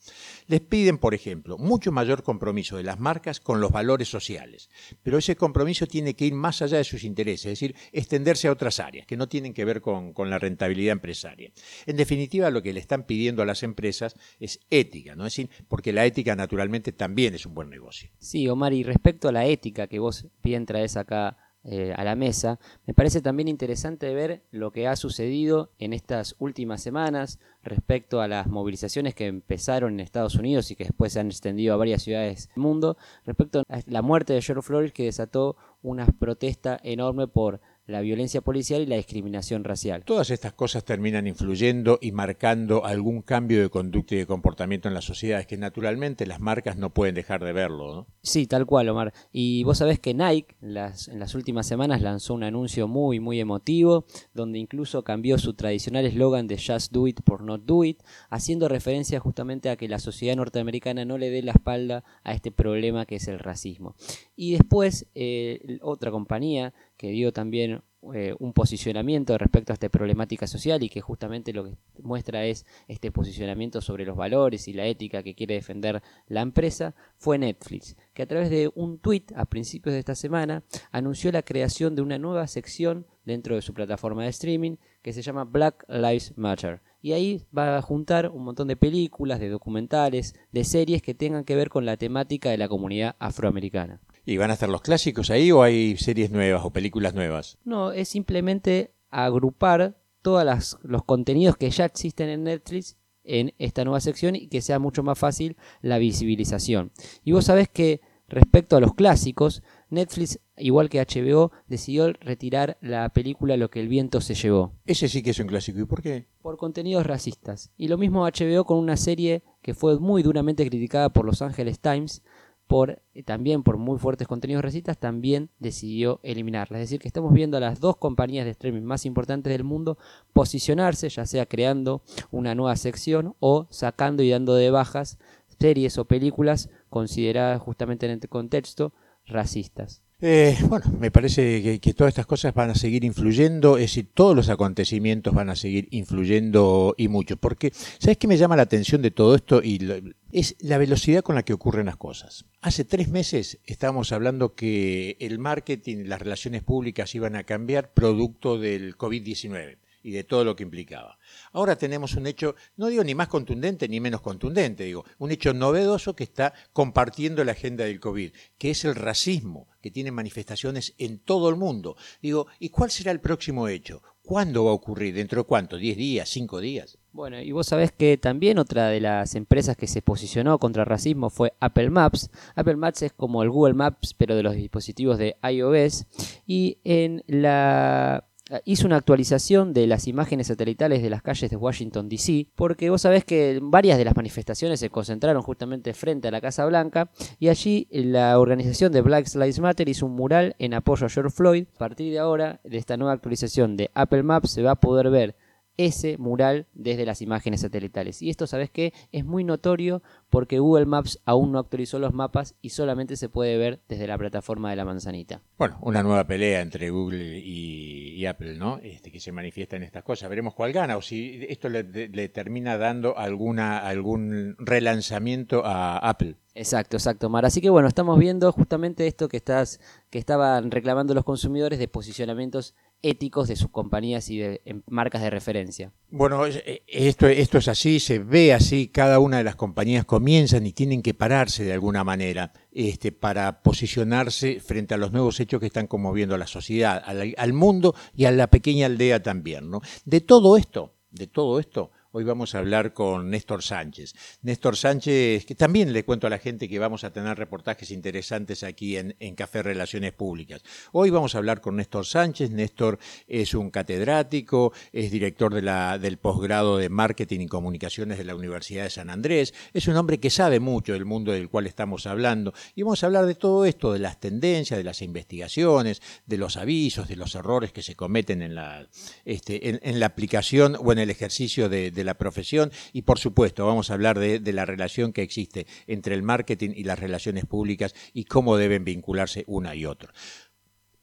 Les 0.46 0.60
piden, 0.60 0.98
por 0.98 1.14
ejemplo, 1.14 1.58
mucho 1.58 1.90
mayor 1.90 2.22
compromiso 2.22 2.76
de 2.76 2.84
las 2.84 3.00
marcas 3.00 3.40
con 3.40 3.60
los 3.60 3.72
valores 3.72 4.06
sociales, 4.08 4.68
pero 5.02 5.18
ese 5.18 5.34
compromiso 5.34 5.86
tiene 5.86 6.14
que 6.14 6.26
ir 6.26 6.34
más 6.34 6.62
allá 6.62 6.76
de 6.76 6.84
sus 6.84 7.02
intereses, 7.02 7.46
es 7.46 7.58
decir, 7.58 7.74
extenderse 7.90 8.46
a 8.46 8.52
otras 8.52 8.78
áreas 8.78 9.06
que 9.06 9.16
no 9.16 9.28
tienen 9.28 9.54
que 9.54 9.64
ver 9.64 9.80
con, 9.80 10.12
la 10.30 10.38
rentabilidad 10.38 10.92
empresaria. 10.92 11.50
En 11.86 11.96
definitiva, 11.96 12.50
lo 12.50 12.62
que 12.62 12.72
le 12.72 12.80
están 12.80 13.04
pidiendo 13.04 13.42
a 13.42 13.46
las 13.46 13.62
empresas 13.62 14.14
es 14.38 14.60
ética, 14.70 15.16
¿no? 15.16 15.26
Es 15.26 15.40
porque 15.66 15.92
la 15.92 16.04
ética 16.04 16.36
naturalmente 16.36 16.92
también 16.92 17.34
es 17.34 17.46
un 17.46 17.54
buen 17.54 17.70
negocio. 17.70 18.10
Sí, 18.18 18.46
Omar, 18.46 18.74
y 18.74 18.84
respecto 18.84 19.28
a 19.28 19.32
la 19.32 19.46
ética 19.46 19.88
que 19.88 19.98
vos 19.98 20.26
bien 20.42 20.66
traes 20.66 20.96
acá 20.96 21.38
eh, 21.64 21.94
a 21.96 22.04
la 22.04 22.14
mesa, 22.14 22.58
me 22.86 22.92
parece 22.92 23.22
también 23.22 23.48
interesante 23.48 24.12
ver 24.12 24.42
lo 24.50 24.70
que 24.70 24.86
ha 24.86 24.96
sucedido 24.96 25.70
en 25.78 25.94
estas 25.94 26.36
últimas 26.38 26.82
semanas 26.82 27.38
respecto 27.62 28.20
a 28.20 28.28
las 28.28 28.48
movilizaciones 28.48 29.14
que 29.14 29.26
empezaron 29.26 29.94
en 29.94 30.00
Estados 30.00 30.34
Unidos 30.34 30.70
y 30.70 30.76
que 30.76 30.84
después 30.84 31.14
se 31.14 31.20
han 31.20 31.28
extendido 31.28 31.72
a 31.72 31.78
varias 31.78 32.02
ciudades 32.02 32.48
del 32.48 32.62
mundo, 32.62 32.98
respecto 33.24 33.62
a 33.66 33.80
la 33.86 34.02
muerte 34.02 34.34
de 34.34 34.42
George 34.42 34.60
Floyd 34.60 34.90
que 34.90 35.04
desató 35.04 35.56
una 35.82 36.06
protesta 36.06 36.78
enorme 36.82 37.28
por 37.28 37.60
la 37.86 38.00
violencia 38.00 38.40
policial 38.40 38.82
y 38.82 38.86
la 38.86 38.96
discriminación 38.96 39.64
racial. 39.64 40.04
Todas 40.04 40.30
estas 40.30 40.52
cosas 40.54 40.84
terminan 40.84 41.26
influyendo 41.26 41.98
y 42.00 42.12
marcando 42.12 42.84
algún 42.84 43.22
cambio 43.22 43.60
de 43.60 43.68
conducta 43.68 44.14
y 44.14 44.18
de 44.18 44.26
comportamiento 44.26 44.88
en 44.88 44.94
las 44.94 45.04
sociedades 45.04 45.46
que 45.46 45.58
naturalmente 45.58 46.26
las 46.26 46.40
marcas 46.40 46.76
no 46.76 46.90
pueden 46.90 47.14
dejar 47.14 47.44
de 47.44 47.52
verlo. 47.52 47.94
¿no? 47.94 48.06
Sí, 48.22 48.46
tal 48.46 48.64
cual, 48.64 48.88
Omar. 48.88 49.12
Y 49.32 49.64
vos 49.64 49.78
sabés 49.78 49.98
que 49.98 50.14
Nike 50.14 50.56
las, 50.60 51.08
en 51.08 51.18
las 51.18 51.34
últimas 51.34 51.66
semanas 51.66 52.00
lanzó 52.00 52.34
un 52.34 52.44
anuncio 52.44 52.88
muy, 52.88 53.20
muy 53.20 53.38
emotivo, 53.40 54.06
donde 54.32 54.58
incluso 54.58 55.04
cambió 55.04 55.38
su 55.38 55.54
tradicional 55.54 56.06
eslogan 56.06 56.46
de 56.46 56.56
Just 56.56 56.92
Do 56.92 57.06
It 57.06 57.20
por 57.22 57.42
Not 57.42 57.64
Do 57.64 57.84
It, 57.84 58.02
haciendo 58.30 58.68
referencia 58.68 59.20
justamente 59.20 59.68
a 59.68 59.76
que 59.76 59.88
la 59.88 59.98
sociedad 59.98 60.36
norteamericana 60.36 61.04
no 61.04 61.18
le 61.18 61.30
dé 61.30 61.42
la 61.42 61.52
espalda 61.52 62.04
a 62.22 62.32
este 62.32 62.50
problema 62.50 63.04
que 63.04 63.16
es 63.16 63.28
el 63.28 63.38
racismo. 63.38 63.94
Y 64.36 64.52
después, 64.52 65.06
eh, 65.14 65.78
otra 65.82 66.10
compañía 66.10 66.72
que 66.96 67.10
dio 67.10 67.32
también 67.32 67.82
eh, 68.12 68.34
un 68.38 68.52
posicionamiento 68.52 69.38
respecto 69.38 69.72
a 69.72 69.74
esta 69.74 69.88
problemática 69.88 70.46
social 70.46 70.82
y 70.82 70.90
que 70.90 71.00
justamente 71.00 71.52
lo 71.52 71.64
que 71.64 71.76
muestra 72.02 72.44
es 72.44 72.66
este 72.86 73.10
posicionamiento 73.10 73.80
sobre 73.80 74.04
los 74.04 74.16
valores 74.16 74.68
y 74.68 74.74
la 74.74 74.86
ética 74.86 75.22
que 75.22 75.34
quiere 75.34 75.54
defender 75.54 76.02
la 76.26 76.42
empresa, 76.42 76.94
fue 77.16 77.38
Netflix, 77.38 77.96
que 78.12 78.22
a 78.22 78.26
través 78.26 78.50
de 78.50 78.70
un 78.74 78.98
tweet 78.98 79.24
a 79.34 79.46
principios 79.46 79.94
de 79.94 80.00
esta 80.00 80.14
semana 80.14 80.64
anunció 80.90 81.32
la 81.32 81.42
creación 81.42 81.94
de 81.94 82.02
una 82.02 82.18
nueva 82.18 82.46
sección 82.46 83.06
dentro 83.24 83.54
de 83.54 83.62
su 83.62 83.72
plataforma 83.72 84.24
de 84.24 84.30
streaming 84.30 84.76
que 85.00 85.12
se 85.12 85.22
llama 85.22 85.44
Black 85.44 85.84
Lives 85.88 86.36
Matter. 86.36 86.82
Y 87.00 87.12
ahí 87.12 87.42
va 87.56 87.76
a 87.76 87.82
juntar 87.82 88.30
un 88.30 88.44
montón 88.44 88.68
de 88.68 88.76
películas, 88.76 89.40
de 89.40 89.48
documentales, 89.48 90.34
de 90.52 90.64
series 90.64 91.02
que 91.02 91.14
tengan 91.14 91.44
que 91.44 91.56
ver 91.56 91.68
con 91.68 91.86
la 91.86 91.96
temática 91.96 92.50
de 92.50 92.58
la 92.58 92.68
comunidad 92.68 93.16
afroamericana. 93.18 94.00
¿Y 94.26 94.36
van 94.38 94.50
a 94.50 94.54
estar 94.54 94.68
los 94.68 94.80
clásicos 94.80 95.30
ahí 95.30 95.52
o 95.52 95.62
hay 95.62 95.96
series 95.96 96.30
nuevas 96.30 96.64
o 96.64 96.70
películas 96.70 97.14
nuevas? 97.14 97.58
No, 97.64 97.92
es 97.92 98.08
simplemente 98.08 98.94
agrupar 99.10 99.98
todos 100.22 100.78
los 100.82 101.04
contenidos 101.04 101.56
que 101.56 101.70
ya 101.70 101.84
existen 101.84 102.30
en 102.30 102.44
Netflix 102.44 102.96
en 103.24 103.52
esta 103.58 103.84
nueva 103.84 104.00
sección 104.00 104.36
y 104.36 104.48
que 104.48 104.62
sea 104.62 104.78
mucho 104.78 105.02
más 105.02 105.18
fácil 105.18 105.56
la 105.82 105.98
visibilización. 105.98 106.92
Y 107.22 107.32
vos 107.32 107.46
sabés 107.46 107.68
que 107.68 108.00
respecto 108.28 108.76
a 108.76 108.80
los 108.80 108.94
clásicos, 108.94 109.62
Netflix, 109.90 110.40
igual 110.56 110.88
que 110.88 111.00
HBO, 111.00 111.52
decidió 111.68 112.12
retirar 112.14 112.78
la 112.80 113.08
película 113.10 113.56
Lo 113.56 113.70
que 113.70 113.80
el 113.80 113.88
viento 113.88 114.20
se 114.20 114.34
llevó. 114.34 114.72
Ese 114.86 115.08
sí 115.08 115.22
que 115.22 115.30
es 115.30 115.38
un 115.38 115.46
clásico. 115.46 115.78
¿Y 115.80 115.84
por 115.84 116.02
qué? 116.02 116.26
Por 116.42 116.56
contenidos 116.56 117.06
racistas. 117.06 117.70
Y 117.76 117.88
lo 117.88 117.98
mismo 117.98 118.24
HBO 118.24 118.64
con 118.64 118.78
una 118.78 118.96
serie 118.96 119.42
que 119.62 119.74
fue 119.74 119.98
muy 119.98 120.22
duramente 120.22 120.66
criticada 120.66 121.10
por 121.10 121.24
Los 121.24 121.42
Angeles 121.42 121.80
Times, 121.80 122.22
por 122.66 123.02
también 123.24 123.62
por 123.62 123.76
muy 123.76 123.98
fuertes 123.98 124.26
contenidos 124.26 124.64
racistas, 124.64 124.98
también 124.98 125.50
decidió 125.58 126.20
eliminarla. 126.22 126.78
Es 126.78 126.84
decir, 126.84 127.00
que 127.00 127.08
estamos 127.08 127.32
viendo 127.32 127.56
a 127.56 127.60
las 127.60 127.80
dos 127.80 127.96
compañías 127.96 128.44
de 128.44 128.52
streaming 128.52 128.82
más 128.82 129.06
importantes 129.06 129.52
del 129.52 129.64
mundo 129.64 129.98
posicionarse, 130.32 131.08
ya 131.08 131.26
sea 131.26 131.46
creando 131.46 132.02
una 132.30 132.54
nueva 132.54 132.76
sección 132.76 133.34
o 133.40 133.66
sacando 133.70 134.22
y 134.22 134.30
dando 134.30 134.54
de 134.54 134.70
bajas 134.70 135.18
series 135.58 135.98
o 135.98 136.04
películas 136.06 136.70
consideradas 136.90 137.60
justamente 137.60 138.06
en 138.06 138.12
este 138.12 138.28
contexto 138.28 138.92
racistas. 139.26 140.02
Eh, 140.26 140.56
bueno, 140.70 140.86
me 140.98 141.10
parece 141.10 141.78
que, 141.78 141.92
todas 141.92 142.12
estas 142.12 142.24
cosas 142.24 142.54
van 142.54 142.70
a 142.70 142.74
seguir 142.74 143.04
influyendo, 143.04 143.76
es 143.76 143.90
decir, 143.90 144.08
todos 144.14 144.34
los 144.34 144.48
acontecimientos 144.48 145.34
van 145.34 145.50
a 145.50 145.54
seguir 145.54 145.86
influyendo 145.90 146.94
y 146.96 147.08
mucho, 147.08 147.36
porque 147.36 147.72
¿sabes 147.74 148.16
qué 148.16 148.26
me 148.26 148.38
llama 148.38 148.56
la 148.56 148.62
atención 148.62 149.02
de 149.02 149.10
todo 149.10 149.34
esto? 149.34 149.62
Y 149.62 150.14
es 150.32 150.56
la 150.60 150.78
velocidad 150.78 151.22
con 151.22 151.34
la 151.34 151.42
que 151.42 151.52
ocurren 151.52 151.84
las 151.84 151.98
cosas. 151.98 152.46
Hace 152.62 152.86
tres 152.86 153.08
meses 153.08 153.58
estábamos 153.66 154.12
hablando 154.12 154.54
que 154.54 155.18
el 155.20 155.38
marketing, 155.38 156.04
las 156.06 156.22
relaciones 156.22 156.62
públicas 156.62 157.14
iban 157.14 157.36
a 157.36 157.44
cambiar 157.44 157.92
producto 157.92 158.58
del 158.58 158.96
COVID-19 158.96 159.76
y 160.04 160.12
de 160.12 160.22
todo 160.22 160.44
lo 160.44 160.54
que 160.54 160.62
implicaba. 160.62 161.18
Ahora 161.52 161.76
tenemos 161.76 162.14
un 162.14 162.28
hecho, 162.28 162.54
no 162.76 162.86
digo 162.86 163.02
ni 163.02 163.16
más 163.16 163.26
contundente 163.26 163.88
ni 163.88 163.98
menos 163.98 164.20
contundente, 164.20 164.84
digo, 164.84 165.04
un 165.18 165.32
hecho 165.32 165.54
novedoso 165.54 166.14
que 166.14 166.24
está 166.24 166.52
compartiendo 166.72 167.42
la 167.42 167.52
agenda 167.52 167.84
del 167.84 167.98
COVID, 167.98 168.30
que 168.58 168.70
es 168.70 168.84
el 168.84 168.94
racismo, 168.94 169.66
que 169.80 169.90
tiene 169.90 170.12
manifestaciones 170.12 170.94
en 170.98 171.18
todo 171.18 171.48
el 171.48 171.56
mundo. 171.56 171.96
Digo, 172.22 172.46
¿y 172.60 172.68
cuál 172.68 172.90
será 172.90 173.10
el 173.10 173.20
próximo 173.20 173.66
hecho? 173.66 174.02
¿Cuándo 174.22 174.64
va 174.64 174.70
a 174.70 174.74
ocurrir? 174.74 175.14
¿Dentro 175.14 175.42
de 175.42 175.46
cuánto? 175.46 175.76
¿Diez 175.76 175.96
días? 175.96 176.28
¿Cinco 176.28 176.60
días? 176.60 176.98
Bueno, 177.12 177.40
y 177.40 177.52
vos 177.52 177.66
sabés 177.66 177.92
que 177.92 178.16
también 178.16 178.58
otra 178.58 178.88
de 178.88 179.00
las 179.00 179.34
empresas 179.34 179.76
que 179.76 179.86
se 179.86 180.02
posicionó 180.02 180.58
contra 180.58 180.82
el 180.82 180.88
racismo 180.88 181.30
fue 181.30 181.52
Apple 181.60 181.90
Maps. 181.90 182.30
Apple 182.54 182.76
Maps 182.76 183.02
es 183.02 183.12
como 183.12 183.42
el 183.42 183.50
Google 183.50 183.74
Maps, 183.74 184.14
pero 184.14 184.34
de 184.34 184.42
los 184.42 184.56
dispositivos 184.56 185.18
de 185.18 185.36
iOS. 185.42 186.06
Y 186.46 186.78
en 186.84 187.22
la 187.26 188.26
hizo 188.64 188.86
una 188.86 188.96
actualización 188.96 189.72
de 189.72 189.86
las 189.86 190.06
imágenes 190.06 190.48
satelitales 190.48 191.02
de 191.02 191.10
las 191.10 191.22
calles 191.22 191.50
de 191.50 191.56
Washington, 191.56 192.08
D.C., 192.08 192.48
porque 192.54 192.90
vos 192.90 193.02
sabés 193.02 193.24
que 193.24 193.58
varias 193.62 193.98
de 193.98 194.04
las 194.04 194.16
manifestaciones 194.16 194.80
se 194.80 194.90
concentraron 194.90 195.42
justamente 195.42 195.94
frente 195.94 196.28
a 196.28 196.30
la 196.30 196.40
Casa 196.40 196.66
Blanca 196.66 197.10
y 197.38 197.48
allí 197.48 197.88
la 197.90 198.38
organización 198.38 198.92
de 198.92 199.00
Black 199.00 199.34
Lives 199.34 199.60
Matter 199.60 199.88
hizo 199.88 200.06
un 200.06 200.12
mural 200.12 200.54
en 200.58 200.74
apoyo 200.74 201.06
a 201.06 201.08
George 201.08 201.34
Floyd. 201.34 201.66
A 201.74 201.78
partir 201.78 202.12
de 202.12 202.18
ahora, 202.18 202.60
de 202.64 202.78
esta 202.78 202.96
nueva 202.96 203.12
actualización 203.12 203.76
de 203.76 203.90
Apple 203.94 204.22
Maps, 204.22 204.50
se 204.50 204.62
va 204.62 204.72
a 204.72 204.80
poder 204.80 205.10
ver 205.10 205.36
ese 205.76 206.18
mural 206.18 206.66
desde 206.72 207.04
las 207.04 207.20
imágenes 207.20 207.62
satelitales. 207.62 208.22
Y 208.22 208.30
esto, 208.30 208.46
¿sabes 208.46 208.70
qué? 208.70 208.92
Es 209.10 209.24
muy 209.24 209.44
notorio 209.44 210.02
porque 210.34 210.58
Google 210.58 210.86
Maps 210.86 211.20
aún 211.26 211.52
no 211.52 211.60
actualizó 211.60 212.00
los 212.00 212.12
mapas 212.12 212.56
y 212.60 212.70
solamente 212.70 213.14
se 213.14 213.28
puede 213.28 213.56
ver 213.56 213.78
desde 213.88 214.08
la 214.08 214.18
plataforma 214.18 214.68
de 214.68 214.74
la 214.74 214.84
manzanita. 214.84 215.42
Bueno, 215.56 215.78
una 215.80 216.02
nueva 216.02 216.26
pelea 216.26 216.60
entre 216.60 216.90
Google 216.90 217.38
y, 217.38 218.26
Apple, 218.26 218.56
¿no? 218.56 218.78
Este, 218.82 219.12
que 219.12 219.20
se 219.20 219.30
manifiesta 219.30 219.76
en 219.76 219.84
estas 219.84 220.02
cosas. 220.02 220.28
Veremos 220.28 220.54
cuál 220.54 220.72
gana 220.72 220.96
o 220.96 221.02
si 221.02 221.46
esto 221.48 221.68
le, 221.68 221.84
le 221.84 222.28
termina 222.30 222.76
dando 222.78 223.16
alguna, 223.16 223.78
algún 223.78 224.56
relanzamiento 224.58 225.64
a 225.64 225.98
Apple. 225.98 226.36
Exacto, 226.54 226.96
exacto, 226.96 227.28
Mar. 227.28 227.44
Así 227.44 227.60
que 227.60 227.68
bueno, 227.68 227.88
estamos 227.88 228.16
viendo 228.18 228.50
justamente 228.52 229.08
esto 229.08 229.28
que 229.28 229.36
estás, 229.36 229.80
que 230.10 230.18
estaban 230.18 230.70
reclamando 230.70 231.12
los 231.12 231.24
consumidores 231.24 231.80
de 231.80 231.88
posicionamientos 231.88 232.74
éticos 233.02 233.48
de 233.48 233.56
sus 233.56 233.70
compañías 233.70 234.30
y 234.30 234.38
de 234.38 234.62
marcas 234.86 235.20
de 235.22 235.30
referencia. 235.30 235.92
Bueno, 236.10 236.46
eh, 236.46 236.82
esto, 236.86 237.26
esto 237.26 237.58
es 237.58 237.66
así, 237.66 237.98
se 237.98 238.20
ve 238.20 238.54
así, 238.54 238.86
cada 238.88 239.18
una 239.18 239.38
de 239.38 239.44
las 239.44 239.56
compañías 239.56 240.04
comienzan 240.24 240.66
y 240.66 240.72
tienen 240.72 241.02
que 241.02 241.12
pararse 241.12 241.64
de 241.64 241.74
alguna 241.74 242.02
manera 242.02 242.50
este, 242.72 243.12
para 243.12 243.60
posicionarse 243.62 244.58
frente 244.58 244.94
a 244.94 244.96
los 244.96 245.12
nuevos 245.12 245.38
hechos 245.38 245.60
que 245.60 245.66
están 245.66 245.86
conmoviendo 245.86 246.34
a 246.34 246.38
la 246.38 246.46
sociedad, 246.46 247.02
al, 247.04 247.34
al 247.36 247.52
mundo 247.52 247.94
y 248.16 248.24
a 248.24 248.30
la 248.30 248.46
pequeña 248.46 248.86
aldea 248.86 249.22
también. 249.22 249.70
¿no? 249.70 249.82
De 250.06 250.22
todo 250.22 250.56
esto, 250.56 250.94
de 251.10 251.26
todo 251.26 251.60
esto, 251.60 251.90
Hoy 252.16 252.22
vamos 252.22 252.54
a 252.54 252.58
hablar 252.58 252.92
con 252.92 253.28
Néstor 253.28 253.64
Sánchez. 253.64 254.14
Néstor 254.42 254.76
Sánchez, 254.76 255.44
que 255.44 255.56
también 255.56 255.92
le 255.92 256.04
cuento 256.04 256.28
a 256.28 256.30
la 256.30 256.38
gente 256.38 256.68
que 256.68 256.78
vamos 256.78 257.02
a 257.02 257.12
tener 257.12 257.36
reportajes 257.36 257.90
interesantes 257.90 258.62
aquí 258.62 258.96
en, 258.96 259.34
Café 259.34 259.64
Relaciones 259.64 260.12
Públicas. 260.12 260.62
Hoy 260.92 261.10
vamos 261.10 261.34
a 261.34 261.38
hablar 261.38 261.60
con 261.60 261.74
Néstor 261.74 262.06
Sánchez. 262.06 262.52
Néstor 262.52 263.00
es 263.26 263.52
un 263.52 263.68
catedrático, 263.72 264.72
es 264.92 265.10
director 265.10 265.52
del 265.52 266.18
posgrado 266.18 266.76
de 266.76 266.88
Marketing 266.88 267.40
y 267.40 267.46
Comunicaciones 267.48 268.16
de 268.16 268.22
la 268.22 268.36
Universidad 268.36 268.84
de 268.84 268.90
San 268.90 269.10
Andrés. 269.10 269.52
Es 269.72 269.88
un 269.88 269.96
hombre 269.96 270.20
que 270.20 270.30
sabe 270.30 270.60
mucho 270.60 270.92
del 270.92 271.06
mundo 271.06 271.32
del 271.32 271.50
cual 271.50 271.66
estamos 271.66 272.06
hablando. 272.06 272.54
Y 272.76 272.84
vamos 272.84 273.02
a 273.02 273.06
hablar 273.06 273.26
de 273.26 273.34
todo 273.34 273.64
esto, 273.64 273.92
de 273.92 273.98
las 273.98 274.20
tendencias, 274.20 274.78
de 274.78 274.84
las 274.84 275.02
investigaciones, 275.02 276.00
de 276.26 276.38
los 276.38 276.58
avisos, 276.58 277.08
de 277.08 277.16
los 277.16 277.34
errores 277.34 277.72
que 277.72 277.82
se 277.82 277.96
cometen 277.96 278.40
en 278.40 278.54
la, 278.54 278.86
este, 279.24 279.88
en, 279.88 279.98
la 279.98 280.06
aplicación 280.06 280.76
o 280.78 280.92
en 280.92 281.00
el 281.00 281.10
ejercicio 281.10 281.68
de 281.68 282.03
la 282.04 282.14
profesión 282.14 282.70
y 282.92 283.02
por 283.02 283.18
supuesto 283.18 283.66
vamos 283.66 283.90
a 283.90 283.94
hablar 283.94 284.18
de, 284.18 284.40
la 284.52 284.64
relación 284.64 285.12
que 285.12 285.22
existe 285.22 285.66
entre 285.86 286.14
el 286.14 286.22
marketing 286.22 286.70
y 286.74 286.84
las 286.84 286.98
relaciones 286.98 287.44
públicas 287.44 287.94
y 288.12 288.24
cómo 288.24 288.56
deben 288.56 288.84
vincularse 288.84 289.44
una 289.46 289.74
y 289.74 289.86
otra. 289.86 290.12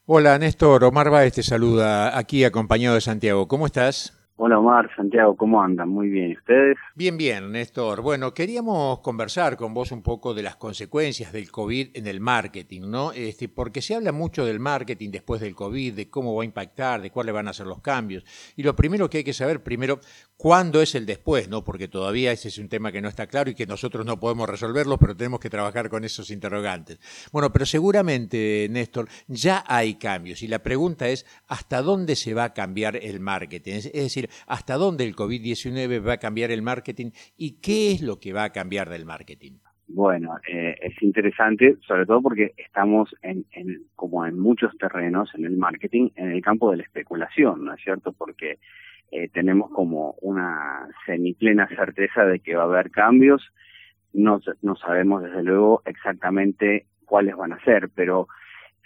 Hola 0.06 0.38
Néstor, 0.40 0.84
Omar 0.84 1.10
Baez 1.10 1.34
te 1.34 1.44
saluda 1.44 2.18
aquí 2.18 2.44
acompañado 2.44 2.96
de 2.96 3.02
Santiago. 3.02 3.48
¿Cómo 3.48 3.66
estás? 3.66 4.21
Hola 4.38 4.58
Omar, 4.58 4.90
Santiago, 4.96 5.36
¿cómo 5.38 5.62
andan? 5.62 5.90
Muy 5.90 6.10
bien, 6.10 6.32
¿y 6.32 6.38
ustedes? 6.38 6.76
Bien, 6.96 7.16
bien, 7.16 7.52
Néstor. 7.52 8.02
Bueno, 8.02 8.34
queríamos 8.34 9.00
conversar 9.02 9.56
con 9.56 9.74
vos 9.74 9.92
un 9.92 10.02
poco 10.02 10.34
de 10.34 10.42
las 10.42 10.56
consecuencias 10.56 11.32
del 11.32 11.52
COVID 11.52 11.90
en 11.94 12.08
el 12.08 12.22
marketing, 12.22 12.90
¿no? 12.90 13.12
Este, 13.12 13.50
porque 13.50 13.84
se 13.84 13.94
habla 13.94 14.12
mucho 14.12 14.44
del 14.44 14.60
marketing 14.60 15.12
después 15.12 15.42
del 15.42 15.54
COVID, 15.54 15.94
de 15.94 16.10
cómo 16.10 16.34
va 16.34 16.42
a 16.42 16.46
impactar, 16.46 17.02
de 17.02 17.12
cuáles 17.12 17.36
van 17.36 17.50
a 17.50 17.54
ser 17.54 17.68
los 17.68 17.82
cambios. 17.82 18.24
Y 18.56 18.64
lo 18.64 18.76
primero 18.76 19.10
que 19.12 19.20
hay 19.20 19.24
que 19.24 19.34
saber, 19.34 19.62
primero, 19.62 20.00
cuándo 20.38 20.82
es 20.82 20.96
el 20.96 21.06
después, 21.06 21.48
¿no? 21.48 21.64
Porque 21.64 21.88
todavía 21.88 22.32
ese 22.32 22.48
es 22.48 22.58
un 22.58 22.68
tema 22.68 22.92
que 22.92 23.00
no 23.00 23.10
está 23.10 23.28
claro 23.28 23.52
y 23.52 23.54
que 23.54 23.68
nosotros 23.68 24.08
no 24.08 24.20
podemos 24.20 24.50
resolverlo, 24.50 24.98
pero 24.98 25.16
tenemos 25.16 25.40
que 25.40 25.52
trabajar 25.52 25.88
con 25.88 26.04
esos 26.04 26.32
interrogantes. 26.32 26.98
Bueno, 27.32 27.54
pero 27.54 27.68
seguramente, 27.68 28.68
Néstor, 28.72 29.08
ya 29.28 29.64
hay 29.68 29.96
cambios 29.96 30.42
y 30.42 30.48
la 30.48 30.64
pregunta 30.64 31.10
es, 31.10 31.28
¿hasta 31.48 31.84
dónde 31.84 32.16
se 32.16 32.34
va 32.34 32.46
a 32.46 32.54
cambiar 32.56 32.96
el 32.96 33.20
marketing? 33.20 33.74
Es 33.74 33.92
decir, 33.94 34.31
¿hasta 34.48 34.76
dónde 34.76 35.06
el 35.06 35.16
COVID-19 35.16 36.08
va 36.08 36.14
a 36.14 36.18
cambiar 36.18 36.52
el 36.52 36.62
marketing 36.62 37.12
y 37.38 37.60
qué 37.62 37.92
es 37.92 38.02
lo 38.02 38.20
que 38.20 38.34
va 38.34 38.46
a 38.46 38.52
cambiar 38.52 38.90
del 38.90 39.06
marketing? 39.06 39.54
Bueno, 39.94 40.38
eh, 40.48 40.76
es 40.82 41.02
interesante, 41.02 41.76
sobre 41.86 42.06
todo 42.06 42.22
porque 42.22 42.54
estamos 42.56 43.14
en, 43.22 43.46
en, 43.52 43.84
como 43.96 44.26
en 44.26 44.40
muchos 44.40 44.78
terrenos 44.78 45.30
en 45.36 45.44
el 45.44 45.58
marketing, 45.58 46.10
en 46.16 46.32
el 46.32 46.42
campo 46.42 46.72
de 46.72 46.78
la 46.78 46.84
especulación, 46.84 47.66
¿no 47.66 47.74
es 47.74 47.84
cierto? 47.84 48.14
Porque 48.14 48.60
eh, 49.12 49.28
tenemos 49.34 49.70
como 49.72 50.16
una 50.22 50.88
semiplena 51.06 51.68
certeza 51.68 52.24
de 52.24 52.40
que 52.40 52.56
va 52.56 52.64
a 52.64 52.68
haber 52.68 52.90
cambios. 52.90 53.46
No, 54.14 54.40
no 54.62 54.76
sabemos 54.78 55.24
desde 55.24 55.44
luego 55.44 55.82
exactamente 55.86 56.86
cuáles 57.06 57.36
van 57.36 57.52
a 57.52 57.64
ser, 57.66 57.90
pero 57.94 58.30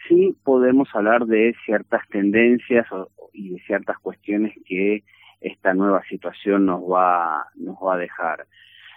sí 0.08 0.36
podemos 0.44 0.90
hablar 0.96 1.28
de 1.28 1.54
ciertas 1.66 2.02
tendencias 2.10 2.88
y 3.34 3.52
de 3.52 3.60
ciertas 3.60 4.00
cuestiones 4.00 4.54
que 4.66 5.04
esta 5.48 5.74
nueva 5.74 6.04
situación 6.10 6.66
nos 6.66 6.82
va, 6.82 7.48
nos 7.56 7.78
va 7.78 7.96
a 7.96 7.98
dejar. 7.98 8.46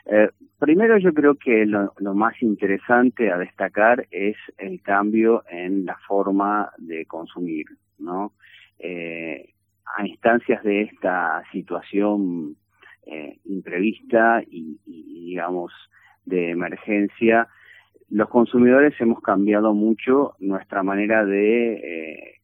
Eh, 0.07 0.31
primero 0.59 0.97
yo 0.99 1.13
creo 1.13 1.35
que 1.35 1.67
lo, 1.67 1.93
más 2.15 2.41
interesante 2.43 3.31
a 3.31 3.39
destacar 3.39 4.07
es 4.11 4.37
el 4.57 4.81
cambio 4.83 5.45
en 5.51 5.85
la 5.85 5.97
forma 6.07 6.71
de 6.79 7.05
consumir, 7.07 7.67
¿no? 7.99 8.33
Eh, 8.79 9.53
a 9.97 10.07
instancias 10.07 10.63
de 10.63 10.83
esta 10.83 11.43
situación 11.53 12.57
eh, 13.07 13.39
imprevista 13.45 14.43
y, 14.51 14.79
digamos, 14.87 15.73
de 16.25 16.51
emergencia, 16.51 17.49
los 18.11 18.29
consumidores 18.29 18.95
hemos 19.01 19.21
cambiado 19.21 19.75
mucho 19.75 20.35
nuestra 20.39 20.83
manera 20.83 21.25
de, 21.25 21.73
eh, 21.75 22.35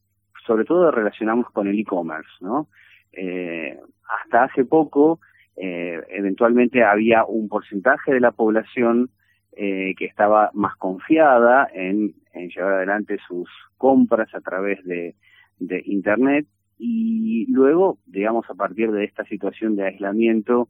sobre 0.47 0.65
todo, 0.65 0.87
de 0.87 0.93
relacionarnos 0.93 1.51
con 1.51 1.69
el 1.69 1.79
e-commerce, 1.79 2.31
¿no? 2.41 2.69
Eh, 3.17 3.79
hasta 4.23 4.45
hace 4.45 4.65
poco, 4.65 5.21
eventualmente 5.57 6.83
había 6.83 7.25
un 7.25 7.49
porcentaje 7.49 8.13
de 8.13 8.21
la 8.21 8.33
población 8.33 9.11
que 9.55 10.05
estaba 10.05 10.51
más 10.53 10.77
confiada 10.77 11.69
en, 11.73 12.13
en, 12.33 12.49
llevar 12.49 12.75
adelante 12.75 13.19
sus 13.29 13.49
compras 13.79 14.35
a 14.35 14.41
través 14.41 14.85
de, 14.85 15.15
de 15.61 15.83
Internet. 15.87 16.47
Y 16.77 17.47
luego, 17.53 17.99
digamos, 18.07 18.51
a 18.51 18.55
partir 18.55 18.91
de 18.91 19.05
esta 19.05 19.25
situación 19.25 19.77
de 19.77 19.87
aislamiento 19.87 20.69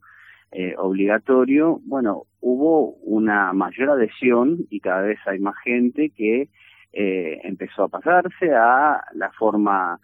eh, 0.56 0.76
obligatorio, 0.78 1.80
bueno, 1.84 2.26
hubo 2.40 2.90
una 3.02 3.52
mayor 3.52 3.90
adhesión 3.90 4.58
y 4.70 4.78
cada 4.78 5.02
vez 5.02 5.18
hay 5.26 5.40
más 5.40 5.56
gente 5.64 6.10
que 6.10 6.48
eh, 6.92 7.40
empezó 7.42 7.82
a 7.82 7.88
pasarse 7.88 8.54
a 8.54 9.02
la 9.14 9.32
forma 9.32 9.98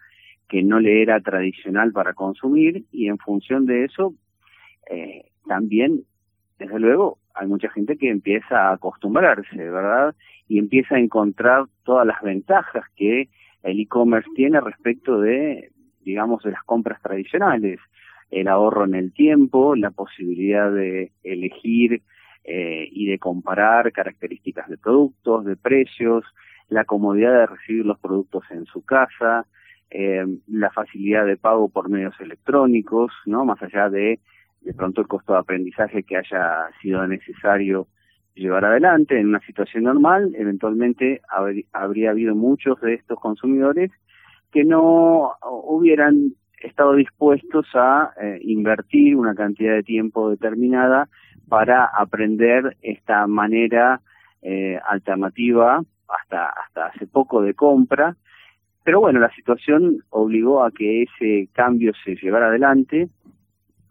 que 0.51 0.63
no 0.63 0.81
le 0.81 1.01
era 1.01 1.21
tradicional 1.21 1.93
para 1.93 2.13
consumir 2.13 2.83
y 2.91 3.07
en 3.07 3.17
función 3.17 3.65
de 3.65 3.85
eso 3.85 4.13
eh, 4.89 5.29
también, 5.47 6.01
desde 6.59 6.77
luego, 6.77 7.19
hay 7.33 7.47
mucha 7.47 7.69
gente 7.69 7.95
que 7.95 8.09
empieza 8.09 8.67
a 8.67 8.73
acostumbrarse, 8.73 9.55
¿verdad? 9.55 10.13
Y 10.49 10.59
empieza 10.59 10.95
a 10.95 10.99
encontrar 10.99 11.67
todas 11.83 12.05
las 12.05 12.21
ventajas 12.21 12.83
que 12.97 13.29
el 13.63 13.79
e-commerce 13.79 14.29
tiene 14.35 14.59
respecto 14.59 15.21
de, 15.21 15.71
digamos, 16.01 16.43
de 16.43 16.51
las 16.51 16.63
compras 16.63 17.01
tradicionales. 17.01 17.79
El 18.29 18.49
ahorro 18.49 18.83
en 18.83 18.95
el 18.95 19.13
tiempo, 19.13 19.77
la 19.77 19.91
posibilidad 19.91 20.69
de 20.69 21.13
elegir 21.23 22.01
eh, 22.43 22.89
y 22.91 23.05
de 23.05 23.19
comparar 23.19 23.93
características 23.93 24.67
de 24.67 24.77
productos, 24.77 25.45
de 25.45 25.55
precios, 25.55 26.25
la 26.67 26.83
comodidad 26.83 27.31
de 27.31 27.45
recibir 27.45 27.85
los 27.85 27.99
productos 27.99 28.43
en 28.51 28.65
su 28.65 28.83
casa, 28.83 29.45
eh, 29.91 30.25
la 30.47 30.71
facilidad 30.71 31.25
de 31.25 31.37
pago 31.37 31.69
por 31.69 31.89
medios 31.89 32.19
electrónicos, 32.19 33.11
¿no? 33.25 33.45
Más 33.45 33.61
allá 33.61 33.89
de 33.89 34.19
de 34.61 34.73
pronto 34.73 35.01
el 35.01 35.07
costo 35.07 35.33
de 35.33 35.39
aprendizaje 35.39 36.03
que 36.03 36.17
haya 36.17 36.69
sido 36.81 37.05
necesario 37.07 37.87
llevar 38.35 38.63
adelante 38.65 39.19
en 39.19 39.27
una 39.27 39.39
situación 39.41 39.83
normal, 39.83 40.33
eventualmente 40.35 41.21
habría 41.73 42.11
habido 42.11 42.35
muchos 42.35 42.79
de 42.81 42.93
estos 42.93 43.19
consumidores 43.19 43.91
que 44.51 44.63
no 44.63 45.33
hubieran 45.43 46.33
estado 46.61 46.95
dispuestos 46.95 47.65
a 47.73 48.13
eh, 48.21 48.39
invertir 48.43 49.15
una 49.15 49.33
cantidad 49.33 49.73
de 49.73 49.83
tiempo 49.83 50.29
determinada 50.29 51.09
para 51.49 51.85
aprender 51.85 52.77
esta 52.81 53.25
manera 53.27 54.01
eh, 54.41 54.79
alternativa 54.87 55.81
hasta 56.07 56.49
hasta 56.49 56.87
hace 56.87 57.07
poco 57.07 57.41
de 57.41 57.53
compra 57.53 58.15
pero 58.83 58.99
bueno 58.99 59.19
la 59.19 59.33
situación 59.35 60.03
obligó 60.09 60.63
a 60.63 60.71
que 60.71 61.03
ese 61.03 61.49
cambio 61.53 61.93
se 62.03 62.15
llevara 62.15 62.47
adelante 62.47 63.09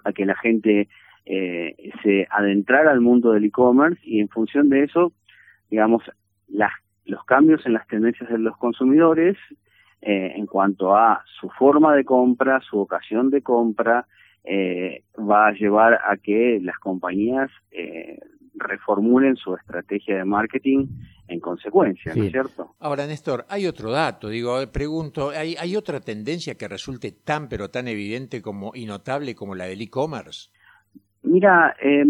a 0.05 0.13
que 0.13 0.25
la 0.25 0.37
gente 0.37 0.89
eh, 1.27 1.77
se 2.03 2.27
adentrara 2.31 2.91
al 2.91 3.01
mundo 3.01 3.33
del 3.33 3.45
e-commerce 3.45 4.01
y 4.03 4.21
en 4.21 4.29
función 4.29 4.69
de 4.69 4.85
eso, 4.85 5.13
digamos, 5.71 6.03
las, 6.49 6.73
los 7.05 7.25
cambios 7.25 7.65
en 7.67 7.75
las 7.75 7.87
tendencias 7.87 8.29
de 8.29 8.39
los 8.39 8.57
consumidores 8.57 9.37
eh, 10.03 10.33
en 10.35 10.47
cuanto 10.47 10.97
a 10.97 11.23
su 11.39 11.51
forma 11.51 11.95
de 11.95 12.05
compra, 12.05 12.61
su 12.63 12.79
ocasión 12.79 13.31
de 13.31 13.43
compra, 13.43 14.07
eh, 14.45 15.05
va 15.19 15.49
a 15.49 15.53
llevar 15.53 16.01
a 16.05 16.17
que 16.17 16.59
las 16.63 16.79
compañías 16.79 17.51
eh, 17.71 18.19
reformulen 18.61 19.37
su 19.37 19.55
estrategia 19.55 20.19
de 20.19 20.25
marketing 20.25 20.87
en 21.29 21.41
consecuencia, 21.41 22.15
¿no 22.15 22.25
es 22.25 22.31
cierto? 22.31 22.75
Ahora, 22.81 23.07
Néstor, 23.07 23.45
hay 23.49 23.67
otro 23.67 23.91
dato, 23.91 24.29
digo, 24.29 24.57
pregunto, 24.73 25.31
¿hay, 25.31 25.57
¿hay 25.59 25.77
otra 25.77 26.01
tendencia 26.01 26.57
que 26.57 26.69
resulte 26.69 27.13
tan 27.13 27.49
pero 27.49 27.71
tan 27.71 27.89
evidente 27.89 28.43
como 28.43 28.73
y 28.75 28.87
notable 28.87 29.35
como 29.35 29.55
la 29.55 29.65
del 29.65 29.81
e-commerce? 29.81 30.51
Mira, 31.23 31.77
eh, 31.83 32.05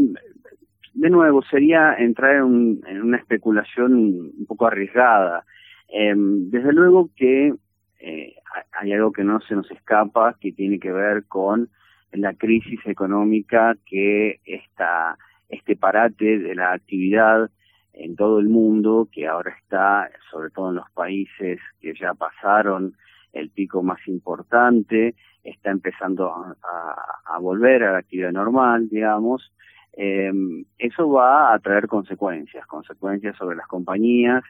de 0.95 1.11
nuevo, 1.11 1.43
sería 1.43 1.95
entrar 1.95 2.37
en, 2.37 2.81
una 3.03 3.17
especulación 3.17 3.93
un 3.93 4.47
poco 4.47 4.67
arriesgada. 4.67 5.45
Eh, 5.89 6.15
desde 6.17 6.73
luego 6.73 7.11
que 7.17 7.55
eh, 8.01 8.35
hay 8.73 8.93
algo 8.93 9.13
que 9.13 9.25
no 9.25 9.41
se 9.41 9.55
nos 9.55 9.71
escapa, 9.71 10.37
que 10.41 10.53
tiene 10.53 10.79
que 10.79 10.93
ver 10.93 11.25
con 11.27 11.69
la 12.13 12.35
crisis 12.35 12.81
económica 12.87 13.77
que 13.87 14.41
está 14.45 15.17
este 15.51 15.77
parate 15.77 16.39
de 16.39 16.55
la 16.55 16.73
actividad 16.73 17.51
en 17.93 18.17
todo 18.17 18.39
el 18.39 18.49
mundo, 18.49 19.09
que 19.13 19.27
ahora 19.27 19.55
está, 19.61 20.11
sobre 20.31 20.51
todo 20.51 20.71
en 20.71 20.77
los 20.77 20.91
países 20.93 21.61
que 21.81 21.93
ya 21.95 22.15
pasaron 22.15 22.95
el 23.33 23.51
pico 23.51 23.83
más 23.83 24.01
importante, 24.09 25.15
está 25.45 25.71
empezando 25.71 26.33
a, 26.33 27.39
volver 27.41 27.83
a 27.85 27.93
la 27.93 27.99
actividad 27.99 28.33
normal, 28.33 28.89
digamos, 28.89 29.53
eh, 29.95 30.31
eso 30.79 31.11
va 31.11 31.55
a 31.55 31.59
traer 31.59 31.87
consecuencias, 31.87 32.67
consecuencias 32.67 33.37
sobre 33.37 33.57
las 33.57 33.67
compañías, 33.67 34.43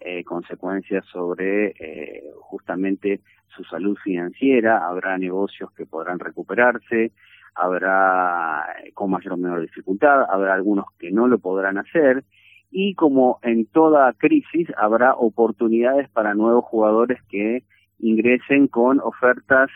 eh, 0.00 0.22
consecuencias 0.24 1.04
sobre 1.06 1.74
eh, 1.78 2.24
justamente 2.40 3.20
su 3.48 3.64
salud 3.64 3.96
financiera, 4.02 4.86
habrá 4.86 5.16
negocios 5.16 5.72
que 5.72 5.86
podrán 5.86 6.18
recuperarse, 6.18 7.12
habrá 7.54 8.66
con 8.94 9.10
mayor 9.10 9.34
o 9.34 9.36
menor 9.36 9.60
dificultad, 9.60 10.24
habrá 10.28 10.54
algunos 10.54 10.86
que 10.98 11.10
no 11.10 11.28
lo 11.28 11.38
podrán 11.38 11.78
hacer 11.78 12.24
y 12.70 12.94
como 12.94 13.38
en 13.42 13.66
toda 13.66 14.12
crisis 14.14 14.68
habrá 14.76 15.14
oportunidades 15.14 16.08
para 16.10 16.34
nuevos 16.34 16.64
jugadores 16.64 17.22
que 17.28 17.62
ingresen 18.00 18.66
con 18.66 19.00
ofertas 19.00 19.70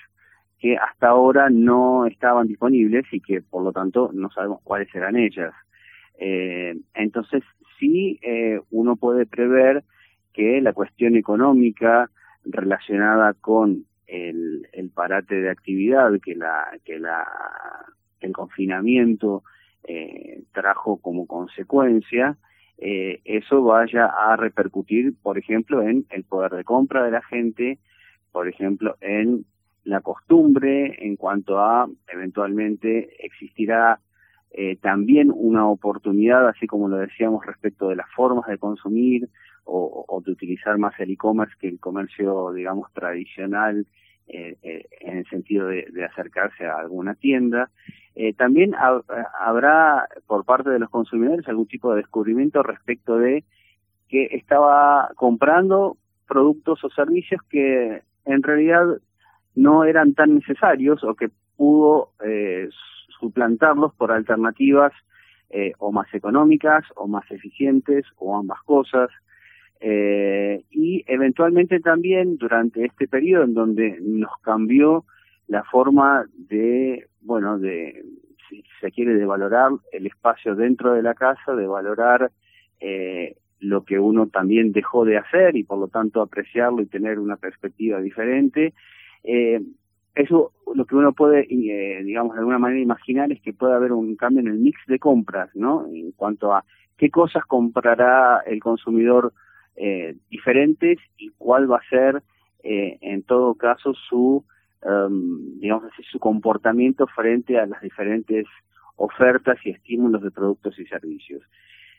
que 0.59 0.77
hasta 0.77 1.09
ahora 1.09 1.49
no 1.51 2.07
estaban 2.07 2.49
disponibles 2.49 3.05
y 3.13 3.21
que 3.21 3.41
por 3.41 3.63
lo 3.63 3.73
tanto 3.73 4.11
no 4.13 4.31
sabemos 4.31 4.61
cuáles 4.65 4.91
serán 4.91 5.17
ellas. 5.17 5.55
Eh, 6.19 6.77
entonces 6.95 7.45
sí 7.79 8.19
eh, 8.23 8.61
uno 8.71 8.97
puede 8.97 9.27
prever 9.27 9.85
que 10.33 10.61
la 10.61 10.73
cuestión 10.73 11.17
económica 11.17 12.11
relacionada 12.45 13.35
con 13.35 13.85
el, 14.09 14.67
el 14.73 14.91
parate 14.91 15.41
de 15.41 15.51
actividad 15.51 16.11
que 16.23 16.35
la 16.35 16.67
que 16.85 16.99
la 16.99 17.27
el 18.21 18.33
confinamiento 18.33 19.45
eh, 19.85 20.43
trajo 20.53 20.97
como 20.97 21.27
consecuencia 21.27 22.37
eh, 22.79 23.21
eso 23.25 23.63
vaya 23.63 24.07
a 24.07 24.37
repercutir 24.37 25.15
por 25.23 25.39
ejemplo 25.39 25.83
en 25.83 26.07
el 26.11 26.25
poder 26.25 26.53
de 26.53 26.65
compra 26.65 27.05
de 27.05 27.11
la 27.13 27.23
gente 27.23 27.79
por 28.33 28.49
ejemplo 28.49 28.97
en 29.01 29.45
la 29.85 30.01
costumbre 30.01 30.97
en 31.07 31.17
cuanto 31.17 31.59
a 31.61 31.89
eventualmente 32.09 33.25
existirá 33.25 34.01
eh, 34.51 34.77
también 34.77 35.31
una 35.35 35.69
oportunidad, 35.69 36.49
así 36.49 36.67
como 36.67 36.89
lo 36.89 36.97
decíamos 36.97 37.45
respecto 37.45 37.89
de 37.89 37.97
las 37.97 38.11
formas 38.15 38.47
de 38.47 38.59
consumir 38.59 39.29
o, 39.65 40.23
de 40.25 40.33
utilizar 40.33 40.79
más 40.79 40.99
el 40.99 41.11
e-commerce 41.11 41.55
que 41.61 41.69
el 41.69 41.79
comercio, 41.79 42.53
digamos, 42.53 42.91
tradicional 42.95 43.87
eh, 44.27 44.57
eh, 44.63 44.87
en 45.01 45.19
el 45.19 45.27
sentido 45.27 45.67
de, 45.67 46.05
acercarse 46.11 46.65
a 46.65 46.79
alguna 46.79 47.15
tienda. 47.15 47.71
también 48.39 48.75
habrá 49.39 50.09
por 50.27 50.45
parte 50.47 50.71
de 50.71 50.79
los 50.79 50.89
consumidores 50.89 51.47
algún 51.49 51.69
tipo 51.69 51.91
de 51.91 51.99
descubrimiento 51.99 52.63
respecto 52.63 53.19
de 53.19 53.45
que 54.09 54.25
estaba 54.33 55.11
comprando 55.17 55.99
productos 56.27 56.83
o 56.83 56.91
servicios 56.91 57.43
que 57.51 58.03
en 58.25 58.43
realidad 58.43 58.87
no 59.55 59.85
eran 59.85 60.15
tan 60.15 60.37
necesarios 60.37 61.03
o 61.05 61.15
que 61.15 61.31
pudo 61.57 62.11
eh, 62.25 62.69
suplantarlos 63.21 63.95
por 63.95 64.13
alternativas 64.13 64.93
eh, 65.51 65.73
o 65.79 65.93
más 65.93 66.13
económicas 66.13 66.85
o 66.97 67.07
más 67.07 67.31
eficientes 67.31 68.05
o 68.17 68.37
ambas 68.37 68.63
cosas. 68.63 69.11
Eh, 69.81 70.65
y 70.71 71.05
eventualmente 71.07 71.81
también 71.81 72.37
durante 72.37 72.85
este 72.85 73.07
periodo 73.07 73.45
en 73.45 73.55
donde 73.55 73.99
nos 74.01 74.33
cambió 74.43 75.05
la 75.47 75.63
forma 75.65 76.27
de, 76.37 77.07
bueno, 77.21 77.59
de, 77.59 78.05
si 78.49 78.65
se 78.81 78.91
quiere, 78.91 79.15
de 79.15 79.25
valorar 79.25 79.71
el 79.93 80.07
espacio 80.07 80.55
dentro 80.55 80.95
de 80.95 81.03
la 81.03 81.15
casa, 81.15 81.55
de 81.55 81.67
valorar 81.67 82.31
eh, 82.81 83.37
lo 83.61 83.85
que 83.85 83.99
uno 83.99 84.29
también 84.29 84.73
dejó 84.73 85.05
de 85.05 85.19
hacer 85.19 85.57
y 85.57 85.65
por 85.65 85.79
lo 85.79 85.89
tanto 85.89 86.21
apreciarlo 86.21 86.83
y 86.83 86.87
tener 86.87 87.19
una 87.19 87.37
perspectiva 87.37 88.01
diferente. 88.01 88.75
Eh, 89.25 89.61
eso 90.19 90.53
lo 90.75 90.85
que 90.85 90.97
uno 90.97 91.13
puede, 91.13 91.47
eh, 91.49 92.03
digamos, 92.03 92.35
de 92.35 92.41
alguna 92.41 92.59
manera 92.59 92.81
imaginar 92.81 93.31
es 93.31 93.41
que 93.41 93.53
puede 93.53 93.75
haber 93.75 93.93
un 93.93 94.17
cambio 94.17 94.41
en 94.41 94.49
el 94.49 94.59
mix 94.59 94.79
de 94.87 94.99
compras, 94.99 95.51
¿no? 95.55 95.87
En 95.87 96.13
cuanto 96.13 96.53
a 96.53 96.65
qué 96.97 97.09
cosas 97.11 97.45
comprará 97.47 98.43
el 98.47 98.61
consumidor 98.61 99.33
eh, 99.77 100.17
diferentes 100.29 100.99
y 101.17 101.31
cuál 101.39 101.71
va 101.71 101.77
a 101.77 101.89
ser, 101.89 102.23
eh, 102.65 102.99
en 103.01 103.23
todo 103.23 103.55
caso, 103.55 103.95
su, 103.95 104.45
um, 104.83 105.61
digamos 105.61 105.85
así, 105.85 106.03
su 106.11 106.19
comportamiento 106.19 107.07
frente 107.07 107.59
a 107.59 107.67
las 107.67 107.81
diferentes 107.81 108.47
ofertas 108.97 109.57
y 109.65 109.71
estímulos 109.71 110.23
de 110.23 110.33
productos 110.33 110.77
y 110.81 110.87
servicios. 110.87 111.43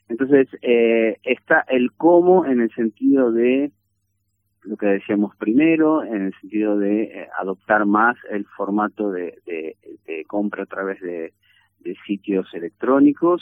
Entonces, 0.10 0.50
eh, 0.62 1.18
está 1.24 1.64
el 1.70 1.94
cómo 1.94 2.46
en 2.46 2.60
el 2.60 2.72
sentido 2.72 3.32
de 3.32 3.72
lo 4.64 4.78
que 4.78 4.88
decíamos 4.88 5.36
primero, 5.38 6.04
en 6.04 6.28
el 6.28 6.34
sentido 6.40 6.78
de 6.78 7.04
eh, 7.04 7.30
adoptar 7.40 7.86
más 7.86 8.18
el 8.30 8.46
formato 8.46 9.12
de, 9.12 9.40
de, 9.46 10.26
compra 10.26 10.64
a 10.64 10.68
través 10.68 11.00
de, 11.02 11.34
sitios 12.06 12.54
electrónicos 12.54 13.42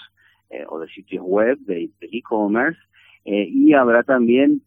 eh, 0.49 0.63
o 0.69 0.79
de 0.79 0.87
sitios 0.89 1.23
web, 1.25 1.57
de 1.59 1.89
e-commerce, 2.01 2.79
eh, 3.25 3.47
y 3.49 3.73
habrá 3.73 4.03
también 4.03 4.61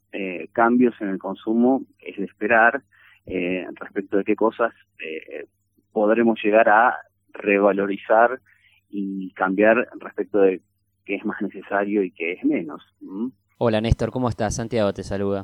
cambios 0.52 0.94
en 1.00 1.08
el 1.08 1.18
consumo, 1.18 1.82
es 2.00 2.16
de 2.16 2.24
esperar, 2.24 2.82
respecto 3.76 4.16
de 4.16 4.24
qué 4.24 4.34
cosas 4.34 4.74
podremos 5.92 6.42
llegar 6.42 6.68
a 6.68 6.96
revalorizar 7.32 8.40
y 8.90 9.30
cambiar 9.34 9.88
respecto 10.00 10.40
de 10.40 10.60
qué 11.04 11.14
es 11.14 11.24
más 11.24 11.40
necesario 11.40 12.02
y 12.02 12.10
qué 12.10 12.32
es 12.32 12.44
menos. 12.44 12.82
Hola 13.62 13.82
Néstor, 13.82 14.10
¿cómo 14.10 14.30
estás? 14.30 14.54
Santiago 14.54 14.94
te 14.94 15.04
saluda. 15.04 15.42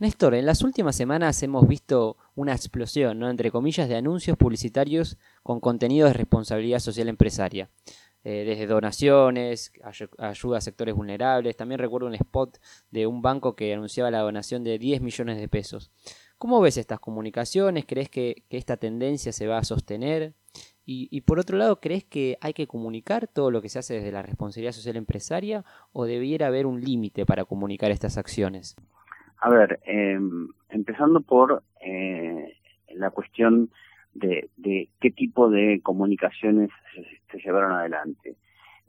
Néstor, 0.00 0.34
en 0.34 0.46
las 0.46 0.62
últimas 0.62 0.96
semanas 0.96 1.42
hemos 1.42 1.68
visto 1.68 2.16
una 2.34 2.54
explosión, 2.54 3.18
¿no? 3.18 3.28
entre 3.28 3.50
comillas, 3.50 3.90
de 3.90 3.96
anuncios 3.96 4.38
publicitarios 4.38 5.18
con 5.42 5.60
contenido 5.60 6.06
de 6.06 6.14
responsabilidad 6.14 6.78
social 6.78 7.10
empresaria. 7.10 7.68
eh, 8.24 8.44
desde 8.46 8.66
donaciones, 8.66 9.70
ayuda 10.16 10.56
a 10.56 10.60
sectores 10.62 10.94
vulnerables. 10.94 11.54
También 11.54 11.78
recuerdo 11.78 12.06
un 12.06 12.14
spot 12.14 12.58
de 12.90 13.06
un 13.06 13.20
banco 13.20 13.54
que 13.54 13.74
anunciaba 13.74 14.10
la 14.10 14.20
donación 14.20 14.64
de 14.64 14.78
10 14.78 15.02
millones 15.02 15.38
de 15.38 15.48
pesos. 15.48 15.90
¿Cómo 16.38 16.58
ves 16.62 16.78
estas 16.78 17.00
comunicaciones? 17.00 17.84
¿Crees 17.86 18.08
que, 18.08 18.44
esta 18.48 18.78
tendencia 18.78 19.30
se 19.30 19.46
va 19.46 19.58
a 19.58 19.64
sostener? 19.64 20.32
Y, 21.10 21.20
por 21.22 21.38
otro 21.38 21.56
lado, 21.56 21.80
¿crees 21.80 22.04
que 22.04 22.36
hay 22.40 22.52
que 22.52 22.66
comunicar 22.66 23.26
todo 23.26 23.50
lo 23.50 23.62
que 23.62 23.68
se 23.68 23.78
hace 23.78 23.94
desde 23.94 24.12
la 24.12 24.22
responsabilidad 24.22 24.72
social 24.72 24.96
empresaria 24.96 25.64
o 25.92 26.04
debiera 26.04 26.48
haber 26.48 26.66
un 26.66 26.80
límite 26.80 27.24
para 27.24 27.44
comunicar 27.44 27.90
estas 27.90 28.18
acciones? 28.18 28.76
A 29.38 29.48
ver, 29.50 29.80
em, 29.84 30.48
empezando 30.68 31.20
por 31.20 31.62
eh, 31.80 32.56
la 32.94 33.10
cuestión 33.10 33.70
de, 34.14 34.48
qué 35.00 35.10
tipo 35.10 35.48
de 35.50 35.80
comunicaciones 35.82 36.70
se, 37.30 37.38
llevaron 37.38 37.72
adelante. 37.72 38.36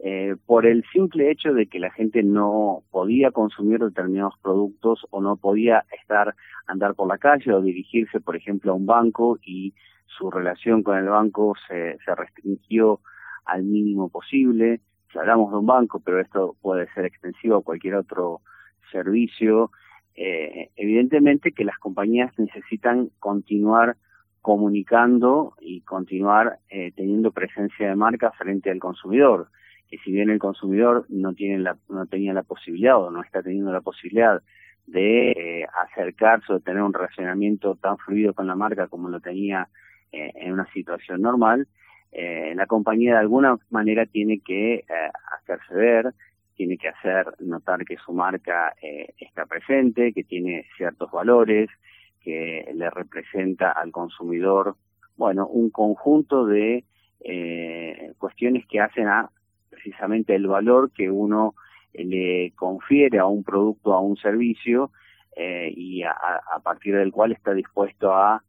Eh, 0.05 0.35
por 0.45 0.65
el 0.65 0.83
simple 0.91 1.31
hecho 1.31 1.53
de 1.53 1.67
que 1.67 1.79
la 1.79 1.89
gente 1.89 2.23
no 2.23 2.83
podía 2.91 3.31
consumir 3.31 3.79
determinados 3.79 4.33
productos 4.41 5.07
o 5.11 5.21
no 5.21 5.37
podía 5.37 5.85
estar 5.97 6.35
andar 6.67 6.93
por 6.93 7.07
la 7.07 7.17
calle 7.17 7.53
o 7.53 7.61
dirigirse, 7.61 8.19
por 8.19 8.35
ejemplo, 8.35 8.73
a 8.73 8.75
un 8.75 8.85
banco 8.85 9.39
y 9.41 9.73
su 10.05 10.29
relación 10.29 10.83
con 10.83 10.97
el 10.97 11.07
banco 11.07 11.53
se, 11.69 11.97
se 12.03 12.15
restringió 12.15 12.99
al 13.45 13.63
mínimo 13.63 14.09
posible. 14.09 14.81
Si 15.09 15.17
hablamos 15.17 15.51
de 15.51 15.59
un 15.59 15.67
banco, 15.67 16.01
pero 16.03 16.19
esto 16.19 16.57
puede 16.61 16.91
ser 16.93 17.05
extensivo 17.05 17.55
a 17.55 17.63
cualquier 17.63 17.95
otro 17.95 18.41
servicio, 18.91 19.71
eh, 20.15 20.69
evidentemente 20.75 21.53
que 21.53 21.63
las 21.63 21.79
compañías 21.79 22.37
necesitan 22.37 23.09
continuar 23.19 23.95
comunicando 24.41 25.53
y 25.61 25.79
continuar 25.79 26.59
eh, 26.69 26.91
teniendo 26.93 27.31
presencia 27.31 27.87
de 27.87 27.95
marca 27.95 28.31
frente 28.31 28.69
al 28.69 28.79
consumidor 28.79 29.47
que 29.93 29.99
si 29.99 30.11
bien 30.11 30.31
el 30.31 30.39
consumidor 30.39 31.05
no 31.09 31.35
tenía 31.35 32.33
la 32.33 32.43
posibilidad 32.43 32.97
o 32.97 33.11
no 33.11 33.21
está 33.21 33.43
teniendo 33.43 33.71
la 33.71 33.81
posibilidad 33.81 34.41
de 34.87 35.31
eh, 35.31 35.67
acercarse 35.83 36.51
o 36.51 36.55
de 36.55 36.63
tener 36.63 36.81
un 36.81 36.93
relacionamiento 36.93 37.75
tan 37.75 37.99
fluido 37.99 38.33
con 38.33 38.47
la 38.47 38.55
marca 38.55 38.87
como 38.87 39.07
lo 39.09 39.19
tenía 39.19 39.67
eh, 40.11 40.31
en 40.33 40.53
una 40.53 40.65
situación 40.73 41.21
normal, 41.21 41.67
la 42.11 42.67
compañía 42.67 43.13
de 43.13 43.19
alguna 43.19 43.57
manera 43.71 44.05
tiene 44.05 44.39
que 44.39 44.85
hacerse 45.39 45.73
ver, 45.73 46.13
tiene 46.55 46.77
que 46.77 46.89
hacer 46.89 47.25
notar 47.39 47.85
que 47.85 47.97
su 47.97 48.13
marca 48.13 48.71
está 49.17 49.47
presente, 49.47 50.13
que 50.13 50.23
tiene 50.23 50.67
ciertos 50.77 51.09
valores, 51.11 51.71
que 52.21 52.71
le 52.75 52.89
representa 52.91 53.71
al 53.71 53.91
consumidor, 53.91 54.75
bueno, 55.17 55.47
un 55.47 55.71
conjunto 55.71 56.45
de 56.45 56.83
eh, 57.21 58.13
cuestiones 58.19 58.67
que 58.67 58.79
hacen 58.79 59.07
a 59.07 59.31
precisamente 59.83 60.33
el 60.33 60.47
valor 60.47 60.91
que 60.91 61.11
uno 61.11 61.55
le 61.93 62.53
confiere 62.55 63.19
a 63.19 63.25
un 63.25 63.43
producto, 63.43 63.93
a 63.93 63.99
un 63.99 64.15
servicio, 64.17 64.91
eh, 65.35 65.73
y 65.75 66.03
a, 66.03 66.15
partir 66.63 66.95
del 66.95 67.11
cual 67.11 67.31
está 67.31 67.53
dispuesto 67.53 68.13
a 68.13 68.43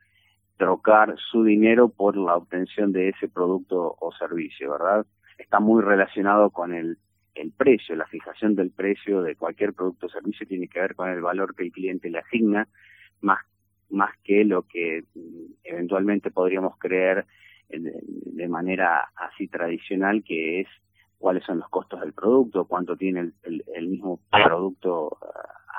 trocar 0.59 1.14
su 1.31 1.42
dinero 1.42 1.88
por 1.88 2.16
la 2.16 2.37
obtención 2.37 2.92
de 2.92 3.09
ese 3.09 3.29
producto 3.29 3.97
o 3.99 4.12
servicio, 4.12 4.70
¿verdad? 4.70 5.07
Está 5.38 5.61
muy 5.61 5.83
relacionado 5.83 6.51
con 6.51 6.75
el, 6.75 6.99
el 7.35 7.51
precio, 7.53 7.97
la 7.97 8.07
fijación 8.07 8.55
del 8.55 8.70
precio 8.70 9.23
de 9.23 9.35
cualquier 9.35 9.73
producto 9.73 10.07
o 10.07 10.11
servicio 10.11 10.47
tiene 10.47 10.68
que 10.68 10.81
ver 10.81 10.94
con 10.94 11.09
el 11.09 11.23
valor 11.23 11.55
que 11.55 11.64
el 11.64 11.73
cliente 11.73 12.11
le 12.11 12.18
asigna, 12.18 12.68
más 13.20 13.40
más 13.90 14.11
que 14.25 14.44
lo 14.44 14.62
que 14.62 15.05
mm, 15.14 15.53
eventualmente 15.64 16.31
podríamos 16.31 16.77
creer 16.79 17.27
de, 17.68 18.49
manera 18.49 19.09
así 19.16 19.49
tradicional, 19.49 20.23
que 20.23 20.61
es 20.61 20.68
cuáles 21.25 21.45
son 21.45 21.59
los 21.59 21.71
costos 21.71 22.03
del 22.03 22.13
producto, 22.13 22.67
cuánto 22.67 22.99
tiene 22.99 23.31
el, 23.45 23.89
mismo 23.89 24.21
producto, 24.31 25.17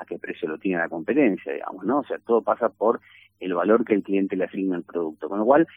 a 0.02 0.04
qué 0.04 0.18
precio 0.18 0.50
lo 0.50 0.58
tiene 0.58 0.80
la 0.80 0.90
competencia, 0.90 1.54
digamos, 1.54 1.86
¿no? 1.86 2.00
O 2.00 2.04
sea, 2.04 2.18
todo 2.18 2.42
pasa 2.42 2.70
por 2.70 3.00
el 3.40 3.54
valor 3.54 3.86
que 3.86 3.94
el 3.94 4.02
cliente 4.02 4.36
le 4.36 4.46
asigna 4.46 4.76
al 4.76 4.82
producto. 4.82 5.30
Con 5.30 5.38
lo 5.38 5.46
cual, 5.46 5.68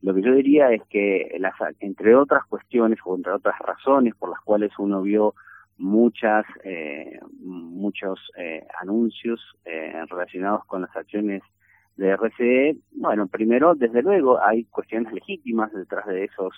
lo 0.00 0.14
que 0.14 0.22
yo 0.22 0.32
diría 0.32 0.72
es 0.72 0.80
que, 0.88 1.36
las, 1.38 1.52
entre 1.80 2.16
otras 2.16 2.46
cuestiones 2.46 2.98
o 3.04 3.14
entre 3.14 3.32
otras 3.32 3.58
razones 3.58 4.14
por 4.14 4.30
las 4.30 4.40
cuales 4.40 4.72
uno 4.78 5.02
vio 5.02 5.34
muchas 5.76 6.46
eh, 6.64 7.20
muchos 7.40 8.18
eh, 8.38 8.66
anuncios 8.80 9.38
eh, 9.66 10.02
relacionados 10.08 10.64
con 10.64 10.80
las 10.80 10.96
acciones 10.96 11.42
de 11.98 12.16
RCE, 12.16 12.78
bueno, 12.92 13.26
primero, 13.26 13.74
desde 13.74 14.00
luego, 14.00 14.40
hay 14.42 14.64
cuestiones 14.64 15.12
legítimas 15.12 15.70
detrás 15.74 16.06
de 16.06 16.24
esos 16.24 16.54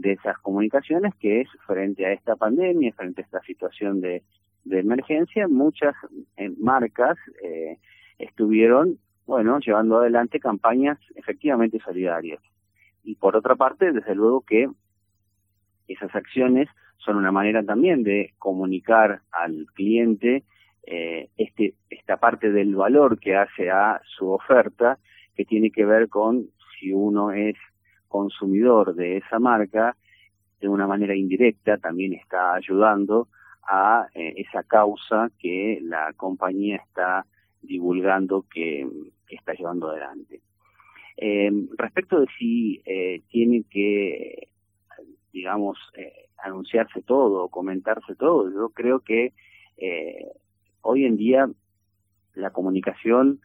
de 0.00 0.12
esas 0.12 0.38
comunicaciones, 0.38 1.14
que 1.16 1.42
es 1.42 1.48
frente 1.66 2.06
a 2.06 2.12
esta 2.12 2.36
pandemia, 2.36 2.92
frente 2.94 3.22
a 3.22 3.24
esta 3.24 3.40
situación 3.42 4.00
de, 4.00 4.22
emergencia, 4.70 5.48
muchas 5.48 5.94
eh, 6.36 6.50
marcas 6.58 7.18
eh, 7.42 7.78
estuvieron, 8.18 8.98
bueno, 9.26 9.58
llevando 9.58 9.98
adelante 9.98 10.38
campañas 10.38 10.98
efectivamente 11.14 11.78
solidarias. 11.80 12.40
Y 13.02 13.16
por 13.16 13.36
otra 13.36 13.56
parte, 13.56 13.92
desde 13.92 14.14
luego 14.14 14.42
que 14.42 14.68
esas 15.88 16.14
acciones 16.14 16.68
son 16.98 17.16
una 17.16 17.32
manera 17.32 17.62
también 17.62 18.02
de 18.02 18.34
comunicar 18.38 19.22
al 19.32 19.66
cliente 19.74 20.44
eh, 20.86 21.28
este, 21.36 21.74
esta 21.88 22.18
parte 22.18 22.52
del 22.52 22.74
valor 22.74 23.18
que 23.18 23.36
hace 23.36 23.70
a 23.70 24.00
su 24.16 24.30
oferta, 24.30 24.98
que 25.34 25.44
tiene 25.44 25.70
que 25.70 25.84
ver 25.84 26.08
con 26.08 26.48
si 26.78 26.92
uno 26.92 27.32
es 27.32 27.56
consumidor 28.10 28.94
de 28.94 29.18
esa 29.18 29.38
marca, 29.38 29.96
de 30.60 30.68
una 30.68 30.86
manera 30.86 31.14
indirecta 31.14 31.78
también 31.78 32.12
está 32.12 32.54
ayudando 32.54 33.28
a 33.62 34.08
eh, 34.14 34.34
esa 34.36 34.64
causa 34.64 35.30
que 35.38 35.78
la 35.82 36.12
compañía 36.14 36.76
está 36.76 37.24
divulgando 37.62 38.44
que, 38.52 38.86
está 39.28 39.54
llevando 39.54 39.90
adelante. 39.90 40.40
Eh, 41.16 41.50
respecto 41.78 42.20
de 42.20 42.26
si 42.36 42.82
eh, 42.84 43.22
tiene 43.28 43.62
que, 43.70 44.48
digamos, 45.32 45.78
anunciarse 46.42 47.02
todo, 47.02 47.48
comentarse 47.48 48.16
todo, 48.16 48.50
yo 48.50 48.70
creo 48.70 49.00
que 49.00 49.32
hoy 50.82 51.04
en 51.04 51.16
día 51.16 51.48
la 52.34 52.50
comunicación 52.50 53.40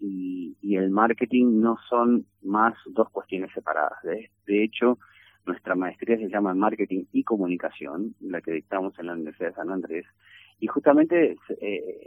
y, 0.00 0.56
el 0.76 0.90
marketing 0.90 1.60
no 1.60 1.78
son 1.88 2.26
más 2.42 2.74
dos 2.86 3.08
cuestiones 3.10 3.50
separadas. 3.52 3.98
De, 4.02 4.62
hecho, 4.62 4.98
nuestra 5.46 5.74
maestría 5.74 6.18
se 6.18 6.28
llama 6.28 6.54
Marketing 6.54 7.04
y 7.12 7.24
Comunicación, 7.24 8.14
la 8.20 8.42
que 8.42 8.52
dictamos 8.52 8.98
en 8.98 9.06
la 9.06 9.14
Universidad 9.14 9.50
de 9.50 9.54
San 9.54 9.70
Andrés, 9.70 10.04
y 10.60 10.66
justamente 10.66 11.36
eh, 11.60 12.06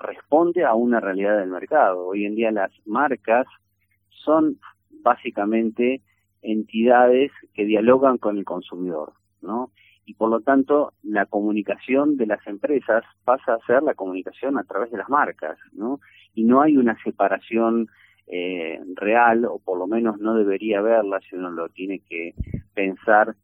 responde 0.00 0.64
a 0.64 0.74
una 0.74 1.00
realidad 1.00 1.38
del 1.38 1.50
mercado. 1.50 2.06
Hoy 2.06 2.24
en 2.24 2.34
día 2.34 2.50
las 2.50 2.72
marcas 2.86 3.46
son 4.24 4.58
básicamente 5.02 6.02
entidades 6.42 7.30
que 7.54 7.64
dialogan 7.64 8.18
con 8.18 8.38
el 8.38 8.44
consumidor, 8.44 9.12
¿no? 9.42 9.70
y 10.08 10.14
por 10.14 10.30
lo 10.30 10.40
tanto 10.40 10.94
la 11.02 11.26
comunicación 11.26 12.16
de 12.16 12.24
las 12.24 12.44
empresas 12.46 13.04
pasa 13.24 13.52
a 13.52 13.66
ser 13.66 13.82
la 13.82 13.92
comunicación 13.92 14.56
a 14.56 14.64
través 14.64 14.90
de 14.90 14.96
las 14.96 15.10
marcas, 15.10 15.58
¿no? 15.72 16.00
Y 16.38 16.44
no 16.44 16.62
hay 16.62 16.76
una 16.76 16.96
separación 17.02 17.88
eh, 18.28 18.80
real, 18.94 19.44
o 19.44 19.58
por 19.58 19.76
lo 19.76 19.88
menos 19.88 20.20
no 20.20 20.34
debería 20.34 20.78
haberla 20.78 21.18
si 21.20 21.34
uno 21.34 21.50
lo 21.50 21.68
tiene 21.68 21.98
que 21.98 22.32
pensar 22.74 23.34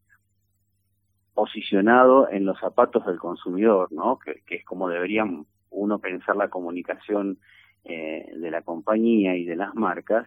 posicionado 1.33 2.29
en 2.29 2.45
los 2.45 2.57
zapatos 2.57 3.05
del 3.05 3.19
consumidor, 3.19 3.91
¿no? 3.91 4.17
Que, 4.17 4.41
es 4.55 4.63
como 4.63 4.87
debería 4.87 5.25
uno 5.71 5.99
pensar 5.99 6.37
la 6.37 6.47
comunicación 6.47 7.37
eh, 7.83 8.31
de 8.33 8.49
la 8.49 8.61
compañía 8.61 9.35
y 9.35 9.43
de 9.43 9.57
las 9.57 9.75
marcas, 9.75 10.25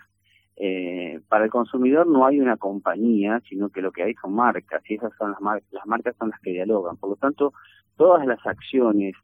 eh, 0.57 1.23
para 1.31 1.47
el 1.47 1.51
consumidor 1.51 2.07
no 2.07 2.27
hay 2.27 2.39
una 2.39 2.59
compañía, 2.59 3.41
sino 3.49 3.71
que 3.71 3.81
lo 3.81 3.93
que 3.93 4.03
hay 4.03 4.15
son 4.21 4.35
marcas, 4.35 4.83
y 4.91 4.97
esas 4.97 5.13
son 5.17 5.31
las, 5.31 5.41
marcas, 5.41 5.73
las 5.73 5.87
marcas 5.87 6.17
son 6.19 6.29
las 6.29 6.41
que 6.41 6.51
dialogan. 6.51 6.99
Por 6.99 7.09
lo 7.09 7.17
tanto, 7.17 7.55
todas 7.97 8.27
las 8.27 8.47
acciones 8.47 9.15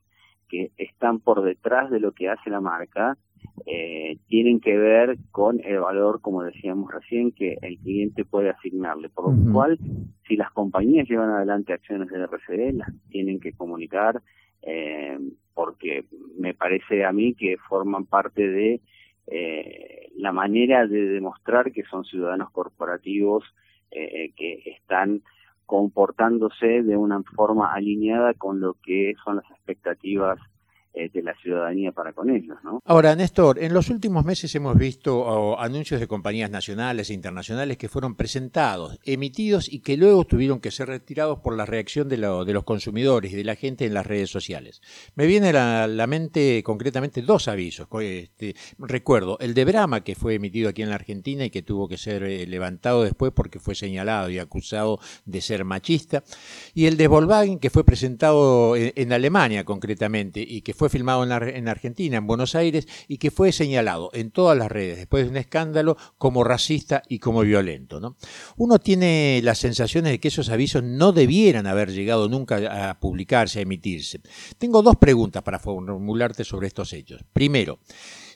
que 0.49 0.71
están 0.79 1.21
por 1.21 1.43
detrás 1.43 1.91
de 1.91 2.01
lo 2.01 2.13
que 2.13 2.31
hace 2.31 2.49
la 2.49 2.63
marca 2.63 3.19
eh, 3.67 4.19
tienen 4.29 4.61
que 4.61 4.77
ver 4.77 5.17
con 5.31 5.61
el 5.65 5.81
valor, 5.81 6.21
como 6.21 6.43
decíamos 6.43 6.93
recién, 6.93 7.33
que 7.33 7.57
el 7.63 7.79
cliente 7.79 8.25
puede 8.25 8.51
asignarle. 8.51 9.09
Por 9.09 9.35
lo 9.35 9.53
cual, 9.53 9.79
si 10.29 10.37
las 10.37 10.51
compañías 10.53 11.09
llevan 11.09 11.31
adelante 11.31 11.73
acciones 11.73 12.09
de 12.11 12.25
RCD, 12.25 12.75
las 12.75 12.89
tienen 13.09 13.41
que 13.41 13.53
comunicar, 13.53 14.23
eh, 14.63 15.19
porque 15.55 16.05
me 16.39 16.55
parece 16.55 17.05
a 17.05 17.13
mí 17.13 17.35
que 17.35 17.57
forman 17.69 18.07
parte 18.07 18.49
de 18.49 18.81
eh, 19.27 20.11
la 20.17 20.33
manera 20.33 20.87
de 20.87 21.07
demostrar 21.09 21.73
que 21.73 21.85
son 21.85 22.05
ciudadanos 22.05 22.51
corporativos 22.51 23.45
eh, 23.91 24.33
que 24.37 24.63
están 24.67 25.23
comportándose 25.67 26.83
de 26.83 26.97
una 26.97 27.23
forma 27.35 27.73
alineada 27.73 28.35
con 28.35 28.61
lo 28.61 28.75
que 28.83 29.15
son 29.25 29.37
las 29.37 29.51
expectativas 29.51 30.39
de 30.95 31.23
la 31.23 31.35
ciudadanía 31.35 31.93
para 31.93 32.13
con 32.13 32.31
ellos. 32.31 32.57
¿no? 32.63 32.81
Ahora, 32.85 33.17
Néstor, 33.17 33.59
en 33.59 33.75
los 33.75 33.91
últimos 33.91 34.25
meses 34.25 34.55
hemos 34.55 34.77
visto 34.79 35.59
anuncios 35.59 36.01
de 36.01 36.07
compañías 36.07 36.51
nacionales 36.51 37.11
e 37.11 37.15
internacionales 37.15 37.77
que 37.77 37.89
fueron 37.89 38.15
presentados, 38.15 38.99
emitidos 39.05 39.73
y 39.73 39.81
que 39.81 39.97
luego 39.97 40.25
tuvieron 40.25 40.61
que 40.61 40.71
ser 40.71 40.89
retirados 40.89 41.41
por 41.41 41.57
la 41.57 41.67
reacción 41.67 42.09
de, 42.09 42.17
los 42.17 42.65
consumidores 42.65 43.33
y 43.33 43.37
de 43.37 43.45
la 43.45 43.57
gente 43.57 43.87
en 43.87 43.95
las 43.95 44.07
redes 44.07 44.31
sociales. 44.31 44.83
Me 45.17 45.27
viene 45.27 45.49
a 45.49 45.87
la, 45.87 46.07
mente 46.07 46.63
concretamente 46.63 47.23
dos 47.23 47.49
avisos. 47.49 47.89
Este, 48.01 48.55
recuerdo, 48.79 49.39
el 49.41 49.55
de 49.55 49.65
Brahma, 49.65 50.05
que 50.05 50.15
fue 50.15 50.35
emitido 50.35 50.69
aquí 50.69 50.83
en 50.83 50.91
la 50.91 50.95
Argentina 50.95 51.45
y 51.45 51.51
que 51.51 51.63
tuvo 51.63 51.89
que 51.89 51.97
ser 51.97 52.23
eh, 52.23 52.47
levantado 52.47 53.03
después 53.03 53.33
porque 53.33 53.59
fue 53.59 53.75
señalado 53.75 54.31
y 54.31 54.39
acusado 54.39 55.01
de 55.25 55.41
ser 55.41 55.65
machista, 55.65 56.23
y 56.75 56.87
el 56.87 56.97
de 56.97 57.09
Volkswagen, 57.09 57.59
que 57.59 57.71
fue 57.71 57.85
presentado 57.85 58.77
en, 58.77 58.93
en 58.95 59.13
Alemania 59.13 59.65
concretamente 59.65 60.45
y 60.47 60.61
que 60.63 60.75
fue 60.75 60.84
fue 60.85 60.91
filmado 60.91 61.25
en, 61.25 61.69
Argentina, 61.69 62.19
en 62.19 62.27
Buenos 62.27 62.55
Aires, 62.55 63.07
y 63.09 63.17
que 63.17 63.31
fue 63.31 63.53
señalado 63.53 64.11
en 64.13 64.31
todas 64.31 64.59
las 64.59 64.71
redes, 64.71 64.99
después 64.99 65.25
de 65.25 65.31
un 65.31 65.39
escándalo, 65.39 65.97
como 66.19 66.45
racista 66.45 67.01
y 67.09 67.21
como 67.21 67.41
violento. 67.41 68.01
¿no? 68.01 68.17
Uno 68.59 68.79
tiene 68.79 69.41
las 69.43 69.57
sensaciones 69.57 70.13
de 70.13 70.21
que 70.21 70.29
esos 70.29 70.51
avisos 70.51 70.83
no 70.83 71.13
debieran 71.13 71.67
haber 71.67 71.91
llegado 71.91 72.29
nunca 72.29 72.91
a 72.91 73.01
publicarse, 73.01 73.61
a 73.61 73.63
emitirse. 73.63 74.21
Tengo 74.59 74.83
dos 74.83 74.97
preguntas 74.97 75.43
para 75.43 75.59
formularte 75.59 76.45
sobre 76.45 76.67
estos 76.67 76.93
hechos. 76.93 77.25
Primero, 77.33 77.79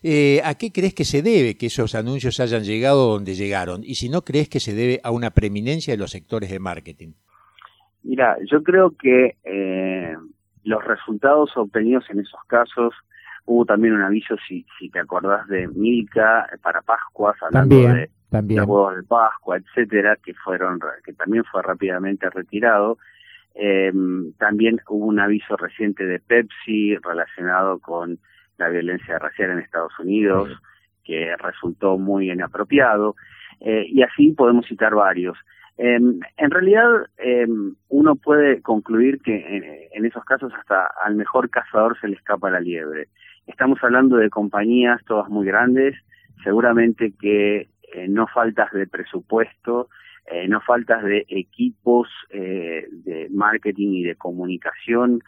eh, 0.02 0.40
¿a 0.42 0.54
qué 0.54 0.72
crees 0.72 0.94
que 0.94 1.04
se 1.04 1.20
debe 1.20 1.58
que 1.58 1.66
esos 1.66 1.94
anuncios 1.94 2.40
hayan 2.40 2.64
llegado 2.64 3.10
donde 3.10 3.34
llegaron? 3.34 3.82
Y 3.84 3.96
si 3.96 4.08
no 4.08 4.22
crees 4.22 4.48
que 4.48 4.60
se 4.60 4.72
debe 4.74 5.00
a 5.04 5.10
una 5.10 5.32
preeminencia 5.32 5.92
de 5.92 5.98
los 5.98 6.12
sectores 6.12 6.48
de 6.50 6.60
marketing. 6.60 7.12
Mira, 8.04 8.38
yo 8.50 8.62
creo 8.62 8.96
que 8.96 9.36
eh, 9.44 10.14
los 10.68 10.84
resultados 10.84 11.56
obtenidos 11.56 12.04
en 12.10 12.20
esos 12.20 12.40
casos, 12.46 12.94
hubo 13.46 13.64
también 13.64 13.94
un 13.94 14.02
aviso, 14.02 14.36
si, 14.46 14.66
si 14.78 14.90
te 14.90 15.00
acordás, 15.00 15.48
de 15.48 15.66
Milka 15.68 16.46
eh, 16.52 16.58
para 16.62 16.82
Pascuas, 16.82 17.36
hablando 17.42 17.74
de 17.74 18.10
también. 18.28 18.60
los 18.60 18.68
huevos 18.68 18.96
de 18.96 19.02
Pascua, 19.04 19.56
etcétera, 19.56 20.18
que 20.22 20.34
fueron 20.34 20.78
que 21.02 21.14
también 21.14 21.44
fue 21.44 21.62
rápidamente 21.62 22.28
retirado. 22.28 22.98
Eh, 23.54 23.90
también 24.36 24.78
hubo 24.88 25.06
un 25.06 25.18
aviso 25.18 25.56
reciente 25.56 26.04
de 26.04 26.20
Pepsi 26.20 26.96
relacionado 26.96 27.78
con 27.78 28.18
la 28.58 28.68
violencia 28.68 29.18
racial 29.18 29.52
en 29.52 29.60
Estados 29.60 29.98
Unidos, 29.98 30.50
que 31.02 31.34
resultó 31.38 31.96
muy 31.96 32.30
inapropiado. 32.30 33.16
Eh, 33.60 33.86
y 33.88 34.02
así 34.02 34.32
podemos 34.32 34.66
citar 34.66 34.94
varios. 34.94 35.38
Em, 35.78 36.18
en 36.36 36.50
realidad, 36.50 37.06
em, 37.18 37.76
uno 37.88 38.16
puede 38.16 38.60
concluir 38.62 39.20
que 39.22 39.88
en, 39.92 40.04
esos 40.04 40.24
casos 40.24 40.52
hasta 40.52 40.88
al 41.04 41.14
mejor 41.14 41.50
cazador 41.50 41.96
se 42.00 42.08
le 42.08 42.16
escapa 42.16 42.50
la 42.50 42.58
liebre. 42.58 43.06
Estamos 43.46 43.78
hablando 43.82 44.16
de 44.16 44.28
compañías 44.28 45.00
todas 45.04 45.28
muy 45.28 45.46
grandes, 45.46 45.94
seguramente 46.42 47.12
que 47.20 47.68
eh, 47.94 48.08
no 48.08 48.26
faltas 48.26 48.72
de 48.72 48.88
presupuesto, 48.88 49.88
eh, 50.26 50.48
no 50.48 50.60
faltas 50.60 51.04
de 51.04 51.24
equipos 51.28 52.08
eh, 52.30 52.86
de 52.90 53.28
marketing 53.30 53.92
y 53.92 54.02
de 54.02 54.16
comunicación, 54.16 55.22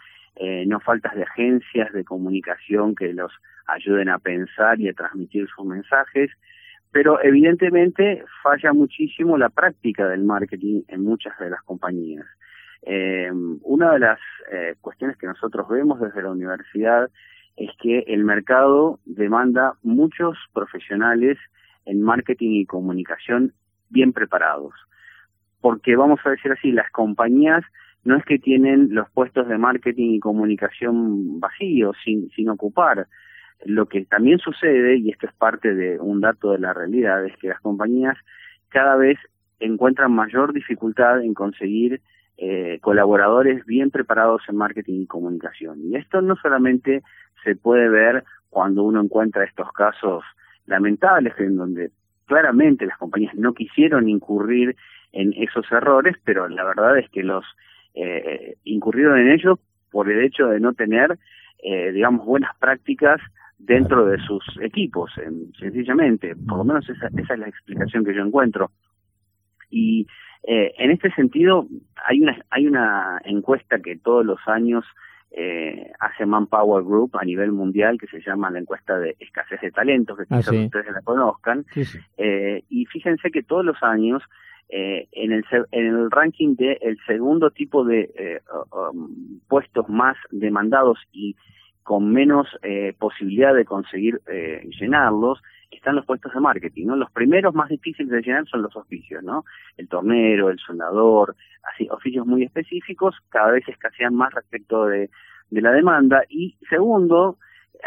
no 0.67 0.81
faltas 0.81 1.15
de 1.17 1.25
agencias 1.25 1.93
de 1.93 2.03
comunicación 2.03 2.95
que 2.95 3.13
los 3.13 3.31
ayuden 3.67 4.09
a 4.09 4.19
pensar 4.19 4.81
y 4.81 4.89
a 4.89 4.95
transmitir 4.95 5.47
sus 5.55 5.67
mensajes 5.67 6.31
pero 6.93 7.23
evidentemente 7.23 8.25
falla 8.43 8.73
muchísimo 8.73 9.39
la 9.39 9.49
práctica 9.49 10.09
del 10.09 10.25
marketing 10.25 10.83
en 10.89 11.05
muchas 11.05 11.39
de 11.39 11.51
las 11.51 11.63
compañías. 11.63 12.27
Eh, 12.83 13.31
una 13.63 13.93
de 13.93 13.99
las 13.99 14.19
eh, 14.51 14.75
cuestiones 14.81 15.17
que 15.17 15.27
nosotros 15.27 15.69
vemos 15.69 16.01
desde 16.01 16.23
la 16.23 16.31
universidad 16.31 17.09
es 17.57 17.71
que 17.81 18.01
el 18.09 18.25
mercado 18.25 18.99
demanda 19.05 19.75
muchos 19.83 20.37
profesionales 20.53 21.39
en 21.85 22.03
marketing 22.03 22.61
y 22.61 22.67
comunicación 22.67 23.53
bien 23.91 24.13
preparados. 24.13 24.73
Porque 25.61 25.95
vamos 25.95 26.21
a 26.25 26.31
decir 26.31 26.53
así, 26.53 26.73
las 26.73 26.91
compañías 26.91 27.63
no 28.03 28.17
es 28.17 28.25
que 28.25 28.39
tienen 28.39 28.95
los 28.95 29.11
puestos 29.11 29.47
de 29.47 29.59
marketing 29.59 30.15
y 30.15 30.21
comunicación 30.21 31.39
vacíos, 31.39 31.97
sin, 32.03 32.31
sin 32.31 32.49
ocupar, 32.49 33.07
lo 33.65 33.87
que 33.87 34.05
también 34.05 34.39
sucede, 34.39 34.97
y 34.97 35.11
esto 35.11 35.27
es 35.27 35.33
parte 35.35 35.75
de 35.75 35.99
un 35.99 36.21
dato 36.21 36.53
de 36.53 36.59
la 36.59 36.73
realidad, 36.73 37.25
es 37.25 37.37
que 37.37 37.49
las 37.49 37.61
compañías 37.61 38.17
cada 38.69 38.97
vez 38.97 39.19
encuentran 39.59 40.13
mayor 40.13 40.53
dificultad 40.53 41.23
en 41.23 41.35
conseguir 41.35 42.01
eh, 42.39 42.79
colaboradores 42.81 43.67
bien 43.67 43.91
preparados 43.91 44.43
en 44.49 44.57
marketing 44.57 45.03
y 45.03 45.07
comunicación. 45.07 45.79
Y 45.85 45.97
esto 45.97 46.23
no 46.23 46.37
solamente 46.37 47.03
se 47.45 47.55
puede 47.55 47.89
ver 47.89 48.25
cuando 48.49 48.83
uno 48.83 49.03
encuentra 49.03 49.45
estos 49.45 49.71
casos 49.73 50.25
lamentables 50.67 51.35
en 51.39 51.57
donde 51.57 51.91
claramente 52.27 52.87
las 52.87 52.97
compañías 52.97 53.35
no 53.35 53.53
quisieron 53.53 54.09
incurrir 54.09 54.77
en 55.13 55.35
esos 55.35 55.71
errores, 55.71 56.17
pero 56.25 56.49
la 56.49 56.65
verdad 56.65 56.99
es 56.99 57.11
que 57.11 57.23
los 57.23 57.45
eh, 57.95 58.57
incurrieron 58.65 59.19
en 59.19 59.33
ellos 59.33 59.59
por 59.91 60.11
el 60.11 60.25
hecho 60.25 60.47
de 60.47 60.61
no 60.61 60.73
tener, 60.73 61.19
eh, 61.63 61.93
digamos, 61.93 62.25
buenas 62.25 62.57
prácticas 62.59 63.21
dentro 63.61 64.07
de 64.07 64.19
sus 64.19 64.43
equipos, 64.61 65.11
sencillamente. 65.59 66.35
Por 66.37 66.59
lo 66.59 66.65
menos 66.65 66.89
esa, 66.89 67.09
esa, 67.17 67.35
es 67.35 67.41
la 67.41 67.49
explicación 67.49 68.05
que 68.05 68.15
yo 68.15 68.23
encuentro. 68.23 68.71
Y 69.71 70.07
eh, 70.43 70.73
en 70.79 70.91
este 70.91 71.13
sentido, 71.13 71.67
hay 72.07 72.21
una, 72.21 72.45
hay 72.51 72.67
una 72.67 73.21
encuesta 73.25 73.81
que 73.81 73.97
todos 73.97 74.25
los 74.25 74.39
años 74.47 74.85
eh, 75.33 75.93
hace 76.01 76.27
Manpower 76.27 76.83
Group 76.83 77.17
a 77.17 77.25
nivel 77.25 77.53
mundial 77.53 77.99
que 77.99 78.09
se 78.09 78.21
llama 78.21 78.51
la 78.51 78.59
encuesta 78.59 78.99
de 78.99 79.17
escasez 79.21 79.61
de 79.61 79.71
talentos, 79.71 80.17
que 80.19 80.25
ah, 80.31 80.39
quizás 80.39 80.55
ustedes 80.55 80.93
la 80.93 81.03
conozcan. 81.03 81.65
Eh, 82.19 82.65
y 82.69 82.87
fíjense 82.87 83.31
que 83.31 83.43
todos 83.43 83.65
los 83.65 83.81
años 83.83 84.23
eh, 84.73 85.09
en, 85.13 85.33
el, 85.33 85.45
en 85.73 85.87
el 85.87 86.11
ranking 86.11 86.55
de 86.55 86.79
el 86.81 86.97
segundo 87.05 87.51
tipo 87.51 87.85
de 87.85 88.11
eh, 88.17 88.41
um, 88.73 89.41
puestos 89.49 89.89
más 89.89 90.17
demandados 90.31 90.99
y 91.13 91.35
con 91.83 92.13
menos 92.13 92.47
eh, 92.63 92.95
posibilidad 92.99 93.55
de 93.55 93.65
conseguir 93.65 94.21
eh, 94.27 94.69
llenarlos 94.79 95.41
están 95.71 95.97
los 95.97 96.05
puestos 96.05 96.33
de 96.35 96.41
marketing, 96.41 96.87
¿no? 96.87 96.97
Los 96.97 97.11
primeros 97.13 97.55
más 97.55 97.69
difíciles 97.69 98.11
de 98.11 98.23
llenar 98.23 98.47
son 98.47 98.63
los 98.63 98.75
oficios, 98.77 99.23
¿no? 99.23 99.45
El 99.77 99.89
tornero, 99.89 100.51
el 100.51 100.59
soldador, 100.59 101.37
así, 101.73 101.89
oficios 101.91 102.27
muy 102.27 102.43
específicos, 102.43 103.17
cada 103.29 103.53
vez 103.53 103.67
escasean 103.69 104.15
más 104.15 104.35
respecto 104.35 104.87
de, 104.87 105.11
de 105.51 105.61
la 105.61 105.73
demanda. 105.73 106.25
Y 106.29 106.57
segundo, 106.69 107.39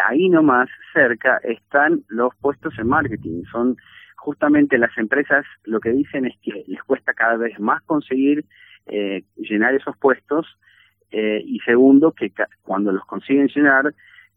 ahí 0.07 0.29
nomás, 0.29 0.69
cerca, 0.93 1.39
están 1.43 2.03
los 2.07 2.33
puestos 2.35 2.73
en 2.79 2.87
marketing. 2.87 3.43
Son 3.51 3.75
justamente 4.15 4.77
las 4.77 4.97
empresas 4.97 5.45
lo 5.65 5.79
que 5.79 5.91
dicen 5.91 6.25
es 6.25 6.35
que 6.41 6.63
les 6.67 6.81
cuesta 6.83 7.13
cada 7.13 7.35
vez 7.35 7.59
más 7.59 7.81
conseguir 7.83 8.45
eh, 8.85 9.23
llenar 9.35 9.73
esos 9.73 9.97
puestos 9.97 10.57
eh, 11.13 11.43
y 11.45 11.59
segundo, 11.59 12.11
que 12.11 12.31
cuando 12.63 12.91
los 12.91 13.05
consiguen 13.05 13.47
llenar, 13.47 13.93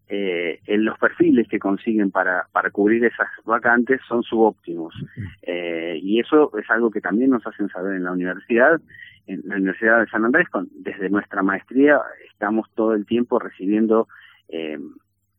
eh, 0.08 0.60
en 0.66 0.84
los 0.84 0.96
perfiles 0.98 1.48
que 1.48 1.58
consiguen 1.58 2.10
para, 2.10 2.46
para 2.52 2.70
cubrir 2.70 3.04
esas 3.04 3.28
vacantes 3.44 4.00
son 4.06 4.22
subóptimos. 4.22 4.94
Eh, 5.42 5.98
y 6.00 6.20
eso 6.20 6.56
es 6.56 6.70
algo 6.70 6.90
que 6.90 7.00
también 7.00 7.30
nos 7.30 7.46
hacen 7.46 7.68
saber 7.70 7.96
en 7.96 8.04
la 8.04 8.12
universidad. 8.12 8.80
En 9.26 9.42
la 9.46 9.56
Universidad 9.56 10.00
de 10.00 10.06
San 10.06 10.24
Andrés, 10.24 10.48
con, 10.50 10.68
desde 10.70 11.08
nuestra 11.08 11.42
maestría, 11.42 11.98
estamos 12.30 12.68
todo 12.74 12.92
el 12.92 13.06
tiempo 13.06 13.38
recibiendo, 13.40 14.06
eh, 14.48 14.78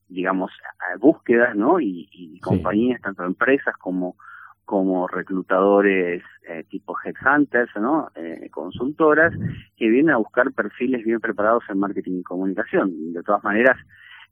digamos, 0.09 0.51
búsquedas, 0.99 1.55
¿no? 1.55 1.79
Y, 1.79 2.09
y 2.11 2.39
compañías, 2.41 2.99
tanto 2.99 3.23
empresas 3.23 3.77
como 3.77 4.17
como 4.67 5.07
reclutadores 5.07 6.21
eh, 6.45 6.65
tipo 6.69 6.93
headhunters, 7.01 7.71
¿no? 7.77 8.09
Eh, 8.15 8.49
consultoras, 8.51 9.33
que 9.77 9.87
vienen 9.87 10.13
a 10.13 10.17
buscar 10.17 10.51
perfiles 10.51 11.05
bien 11.05 11.21
preparados 11.21 11.63
en 11.69 11.79
marketing 11.79 12.19
y 12.19 12.23
comunicación. 12.23 13.13
De 13.13 13.23
todas 13.23 13.45
maneras, 13.45 13.77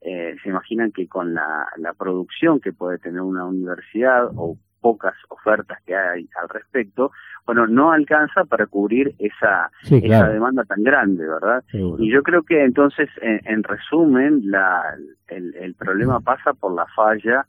eh, 0.02 0.36
se 0.42 0.50
imaginan 0.50 0.92
que 0.92 1.08
con 1.08 1.32
la, 1.32 1.66
la 1.78 1.94
producción 1.94 2.60
que 2.60 2.74
puede 2.74 2.98
tener 2.98 3.22
una 3.22 3.46
universidad 3.46 4.26
o 4.36 4.58
pocas 4.82 5.14
ofertas 5.30 5.78
que 5.86 5.96
hay 5.96 6.28
al 6.42 6.50
respecto, 6.50 7.12
bueno, 7.46 7.66
no 7.66 7.92
alcanza 7.92 8.44
para 8.44 8.66
cubrir 8.66 9.14
esa, 9.18 9.70
esa 9.84 10.28
demanda 10.28 10.64
tan 10.64 10.82
grande, 10.82 11.26
¿verdad? 11.26 11.64
Y 11.72 12.12
yo 12.12 12.22
creo 12.22 12.42
que 12.42 12.62
entonces, 12.62 13.08
en, 13.22 13.40
en 13.46 13.62
resumen, 13.62 14.42
la, 14.50 14.96
el, 15.28 15.54
el 15.54 15.74
problema 15.76 16.20
pasa 16.20 16.52
por 16.52 16.74
la 16.74 16.84
falla 16.94 17.46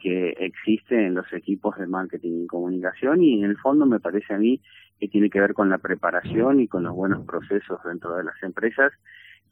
que 0.00 0.30
existe 0.38 1.06
en 1.06 1.14
los 1.14 1.32
equipos 1.32 1.76
de 1.76 1.86
marketing 1.86 2.44
y 2.44 2.46
comunicación 2.46 3.22
y 3.22 3.42
en 3.42 3.50
el 3.50 3.56
fondo 3.56 3.86
me 3.86 4.00
parece 4.00 4.34
a 4.34 4.38
mí 4.38 4.60
que 5.00 5.08
tiene 5.08 5.30
que 5.30 5.40
ver 5.40 5.54
con 5.54 5.70
la 5.70 5.78
preparación 5.78 6.60
y 6.60 6.68
con 6.68 6.84
los 6.84 6.94
buenos 6.94 7.24
procesos 7.26 7.78
dentro 7.84 8.16
de 8.16 8.24
las 8.24 8.40
empresas 8.42 8.92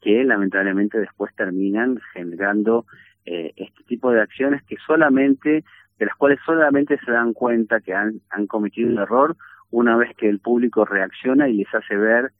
que 0.01 0.23
lamentablemente 0.23 0.99
después 0.99 1.33
terminan 1.35 1.99
generando 2.13 2.85
eh, 3.25 3.53
este 3.55 3.83
tipo 3.85 4.11
de 4.11 4.21
acciones 4.21 4.63
que 4.63 4.75
solamente 4.85 5.63
de 5.99 6.05
las 6.05 6.15
cuales 6.15 6.39
solamente 6.45 6.99
se 7.03 7.11
dan 7.11 7.33
cuenta 7.33 7.81
que 7.81 7.93
han, 7.93 8.21
han 8.29 8.47
cometido 8.47 8.89
un 8.89 8.99
error 8.99 9.35
una 9.71 9.97
vez 9.97 10.15
que 10.15 10.29
el 10.29 10.39
público 10.39 10.85
reacciona 10.85 11.49
y 11.49 11.53
les 11.53 11.73
hace 11.73 11.95
ver 11.95 12.31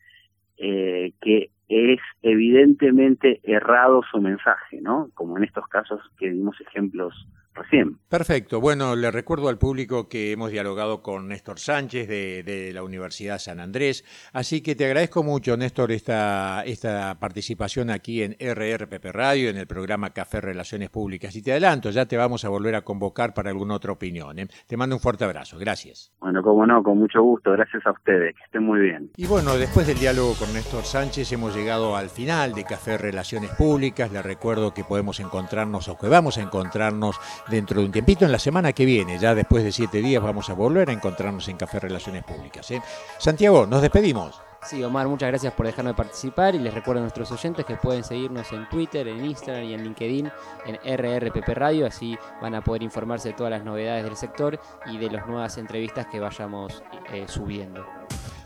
eh, 0.58 1.14
que 1.22 1.50
es 1.68 2.00
evidentemente 2.22 3.42
errado 3.44 4.02
su 4.10 4.22
mensaje, 4.22 4.80
¿no? 4.82 5.10
Como 5.14 5.38
en 5.38 5.44
estos 5.44 5.68
casos 5.68 6.02
que 6.18 6.32
dimos 6.32 6.60
ejemplos 6.62 7.28
recién. 7.58 7.98
Perfecto. 8.10 8.62
Bueno, 8.62 8.96
le 8.96 9.12
recuerdo 9.12 9.50
al 9.50 9.58
público 9.58 10.08
que 10.08 10.32
hemos 10.32 10.52
dialogado 10.52 11.02
con 11.02 11.28
Néstor 11.28 11.60
Sánchez 11.60 12.08
de, 12.08 12.72
la 12.74 12.84
Universidad 12.84 13.40
San 13.40 13.60
Andrés, 13.60 14.04
así 14.34 14.62
que 14.62 14.76
te 14.76 14.86
agradezco 14.86 15.24
mucho, 15.24 15.58
Néstor, 15.58 15.92
esta, 15.92 16.64
esta 16.66 17.18
participación 17.20 17.90
aquí 17.90 18.24
en 18.24 18.36
RRPP 18.40 19.06
Radio, 19.12 19.50
en 19.50 19.58
el 19.58 19.68
programa 19.68 20.12
Café 20.12 20.42
Relaciones 20.42 20.90
Públicas. 20.90 21.36
Y 21.36 21.42
te 21.42 21.52
adelanto, 21.52 21.90
ya 21.90 22.06
te 22.06 22.18
vamos 22.18 22.46
a 22.46 22.50
volver 22.50 22.76
a 22.76 22.82
convocar 22.82 23.34
para 23.34 23.50
alguna 23.50 23.76
otra 23.76 23.92
opinión. 23.92 24.40
¿eh? 24.40 24.48
Te 24.68 24.78
mando 24.78 24.96
un 24.96 25.02
fuerte 25.02 25.26
abrazo. 25.26 25.58
Gracias. 25.58 26.12
Bueno, 26.20 26.42
como 26.42 26.66
no, 26.66 26.84
con 26.84 26.98
mucho 26.98 27.22
gusto. 27.22 27.52
Gracias 27.52 27.86
a 27.86 27.92
ustedes. 27.92 28.36
Que 28.36 28.44
estén 28.44 28.64
muy 28.64 28.80
bien. 28.80 29.12
Y 29.16 29.26
bueno, 29.26 29.58
después 29.58 29.88
del 29.88 30.00
diálogo 30.00 30.34
con 30.36 30.54
Néstor 30.54 30.84
Sánchez 30.84 31.32
hemos 31.32 31.56
llegado 31.56 31.96
al 31.96 32.10
final 32.10 32.54
de 32.54 32.64
Café 32.64 32.98
Relaciones 32.98 33.52
Públicas. 33.52 34.12
Le 34.12 34.22
recuerdo 34.22 34.74
que 34.74 34.84
podemos 34.84 35.20
encontrarnos 35.20 35.88
o 35.88 35.98
que 35.98 36.08
vamos 36.08 36.38
a 36.38 36.42
encontrarnos 36.42 37.20
dentro 37.50 37.80
de 37.80 37.86
un 37.86 37.92
tiempito 37.92 38.26
en 38.26 38.32
la 38.32 38.40
semana 38.40 38.74
que 38.74 38.86
viene. 38.86 39.20
Ya 39.20 39.36
después 39.36 39.64
de 39.64 39.72
siete 39.72 40.02
días 40.02 40.22
vamos 40.22 40.50
a 40.50 40.54
volver 40.54 40.90
a 40.90 40.94
encontrarnos 40.94 41.48
en 41.48 41.58
Café 41.58 41.80
Relaciones 41.80 42.24
Públicas. 42.24 42.70
¿eh? 42.72 42.82
Santiago, 43.18 43.66
nos 43.66 43.82
despedimos. 43.82 44.40
Sí, 44.68 44.84
Omar, 44.84 45.08
muchas 45.08 45.30
gracias 45.30 45.54
por 45.54 45.66
dejarme 45.66 45.94
participar 45.94 46.56
y 46.56 46.60
les 46.60 46.74
recuerdo 46.74 47.00
a 47.00 47.04
nuestros 47.04 47.32
oyentes 47.32 47.66
que 47.66 47.76
pueden 47.76 48.04
seguirnos 48.04 48.52
en 48.52 48.68
Twitter, 48.68 49.08
en 49.08 49.24
Instagram 49.24 49.64
y 49.64 49.74
en 49.74 49.84
LinkedIn 49.84 50.32
en 50.66 50.98
RRPP 50.98 51.48
Radio, 51.50 51.86
así 51.86 52.18
van 52.42 52.56
a 52.56 52.62
poder 52.62 52.84
informarse 52.84 53.30
de 53.30 53.36
todas 53.36 53.52
las 53.52 53.64
novedades 53.64 54.04
del 54.04 54.18
sector 54.18 54.60
y 54.88 54.98
de 54.98 55.10
las 55.10 55.28
nuevas 55.28 55.58
entrevistas 55.58 56.08
que 56.08 56.20
vayamos 56.20 56.84
eh, 57.14 57.26
subiendo. 57.28 57.86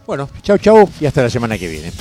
Bueno, 0.06 0.30
chau 0.42 0.58
chau 0.58 0.90
y 1.00 1.06
hasta 1.06 1.24
la 1.24 1.30
semana 1.30 1.58
que 1.58 1.68
viene. 1.68 1.92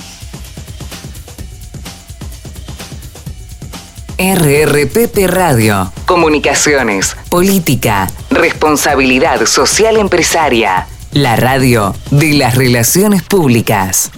RRPP 4.22 5.28
Radio. 5.28 5.90
Comunicaciones, 6.04 7.16
política, 7.30 8.06
responsabilidad 8.28 9.46
social 9.46 9.96
empresaria. 9.96 10.86
La 11.12 11.36
radio 11.36 11.94
de 12.10 12.34
las 12.34 12.54
relaciones 12.54 13.22
públicas. 13.22 14.10